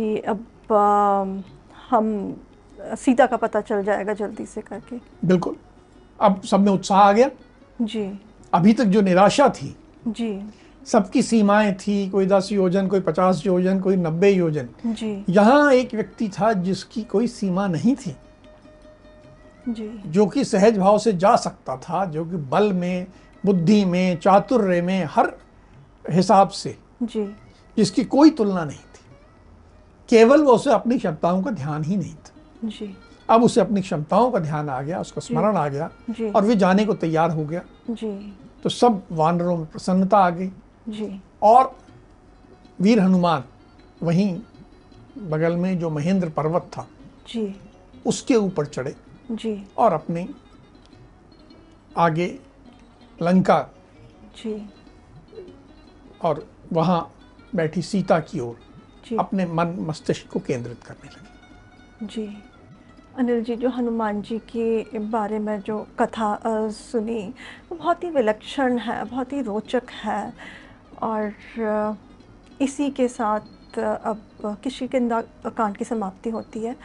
कि 0.00 0.18
अब 0.18 0.46
अम, 0.72 1.42
हम 1.90 2.36
सीता 2.80 3.26
का 3.26 3.36
पता 3.36 3.60
चल 3.60 3.82
जाएगा 3.84 4.12
जल्दी 4.12 4.46
से 4.46 4.60
करके। 4.60 4.96
बिल्कुल। 5.24 5.56
अब 6.20 6.42
सब 6.42 6.60
में 6.60 6.72
उत्साह 6.72 6.98
आ 6.98 7.12
गया। 7.12 7.30
जी। 7.82 8.20
अभी 8.54 8.72
तक 8.72 8.84
जो 8.84 9.00
निराशा 9.00 9.48
थी 9.48 9.76
जी। 10.08 10.50
सबकी 10.86 11.22
सीमाएँ 11.22 11.72
थी 11.74 12.08
कोई 12.10 12.26
दस 12.26 12.48
योजन 12.52 12.86
कोई 12.86 13.00
पचास 13.00 13.42
योजन 13.46 13.80
कोई 13.80 13.96
नब्बे 13.96 14.30
योजन। 14.30 14.68
जी। 14.86 15.24
यहाँ 15.28 15.72
एक 15.72 15.94
व्यक्ति 15.94 16.28
था 16.28 16.52
जिसकी 16.52 17.02
कोई 17.02 17.26
सीमा 17.26 17.66
नहीं 17.66 17.96
थी। 17.96 18.16
जी। 19.68 20.02
जो 20.06 20.26
कि 20.26 20.44
सहज 20.44 20.78
भाव 20.78 20.98
से 20.98 21.12
जा 21.12 21.36
सकता 21.36 21.76
था 21.76 22.04
जो 22.04 22.24
कि 22.24 22.36
बल 22.36 22.72
में 22.72 23.06
बुद्धि 23.46 23.84
में 23.84 24.16
चातुर्य 24.16 24.82
में 24.82 25.04
हर 25.04 25.32
हिसाब 26.10 26.48
से। 26.48 26.76
जी। 27.02 27.36
जिसकी 27.76 28.04
कोई 28.04 28.30
तुलना 28.30 28.64
नहीं। 28.64 28.78
केवल 30.10 30.42
वो 30.42 30.52
उसे 30.52 30.70
अपनी 30.70 30.98
क्षमताओं 30.98 31.42
का 31.42 31.50
ध्यान 31.50 31.84
ही 31.84 31.96
नहीं 31.96 32.14
था। 32.14 32.68
जी। 32.68 32.96
अब 33.30 33.42
उसे 33.44 33.60
अपनी 33.60 33.80
क्षमताओं 33.80 34.30
का 34.30 34.38
ध्यान 34.38 34.68
आ 34.68 34.80
गया 34.82 35.00
उसका 35.00 35.20
स्मरण 35.20 35.56
आ 35.56 35.68
गया 35.68 35.90
और 36.34 36.44
वे 36.44 36.56
जाने 36.56 36.84
को 36.84 36.94
तैयार 36.94 37.30
हो 37.30 37.44
गया। 37.44 37.62
जी। 37.90 38.12
तो 38.62 38.68
सब 38.68 39.02
वानरों 39.12 39.56
में 39.56 39.66
प्रसन्नता 39.66 40.18
आ 40.18 40.30
गई। 40.30 40.50
जी। 40.88 41.20
और 41.42 41.76
वीर 42.80 43.00
हनुमान 43.00 43.44
वहीं 44.02 44.40
बगल 45.18 45.56
में 45.56 45.78
जो 45.78 45.90
महेंद्र 45.90 46.28
पर्वत 46.28 46.70
था 46.76 46.86
जी। 47.28 47.54
उसके 48.06 48.36
ऊपर 48.36 48.66
चढ़े 48.66 48.94
जी। 49.30 49.66
और 49.78 49.92
अपने 49.92 50.28
आगे 51.98 52.26
लंका 53.22 53.60
जी। 54.36 54.54
और 56.22 56.46
वहाँ 56.72 57.10
बैठी 57.54 57.82
सीता 57.82 58.18
की 58.20 58.40
ओर 58.40 58.56
अपने 59.16 59.46
मन 59.46 59.76
मस्तिष्क 59.80 60.30
को 60.32 60.40
केंद्रित 60.40 60.82
करने 60.82 61.08
लगे। 61.08 62.06
जी। 62.06 62.26
अनिल 63.18 63.42
जी 63.44 63.56
जो 63.56 63.68
हनुमान 63.68 64.20
जी 64.22 64.38
के 64.48 64.98
बारे 64.98 65.38
में 65.38 65.60
जो 65.60 65.78
कथा 65.98 66.38
सुनी 66.70 67.22
वो 67.70 67.76
बहुत 67.76 68.04
ही 68.04 68.10
विलक्षण 68.10 68.78
है 68.78 69.04
बहुत 69.04 69.32
ही 69.32 69.40
रोचक 69.42 69.90
है। 70.04 70.32
और 71.02 71.96
इसी 72.60 72.90
के 72.90 73.08
साथ 73.08 73.78
अब 73.78 74.20
किशिकिंदा 74.64 75.20
कांड 75.48 75.76
की 75.76 75.84
समाप्ति 75.84 76.30
होती 76.30 76.60
है। 76.60 76.76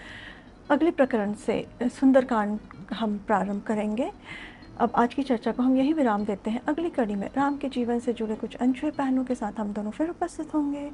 अगले 0.70 0.92
प्रकरण 0.92 1.34
से 1.36 1.66
सुंदरकांड 1.84 2.60
हम 2.94 3.18
प्रारंभ 3.18 3.62
करेंगे। 3.62 4.12
अब 4.78 4.92
आज 4.96 5.14
की 5.14 5.24
चर्चा 5.24 5.52
को 5.52 5.64
हम 5.64 5.76
यही 5.78 5.94
विराम 5.94 6.26
देते 6.26 6.50
हैं। 6.50 6.62
अगली 6.68 6.90
कड़ी 6.90 7.16
में 7.16 7.30
राम 7.36 7.58
के 7.58 7.68
जीवन 7.70 8.00
से 8.00 8.14
जुड़े 8.14 8.36
कुछ 8.36 8.56
अनछुए 8.56 8.92
पहलुओं 8.92 9.26
के 9.26 9.36
साथ 9.36 9.60
हम 9.60 9.72
दोनों 9.74 9.92
फिर 9.92 10.10
उपस्थित 10.10 10.54
होंगे। 10.54 10.90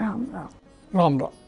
राम 0.00 0.26
राम 0.34 0.48
राम 0.96 1.18
राम 1.20 1.41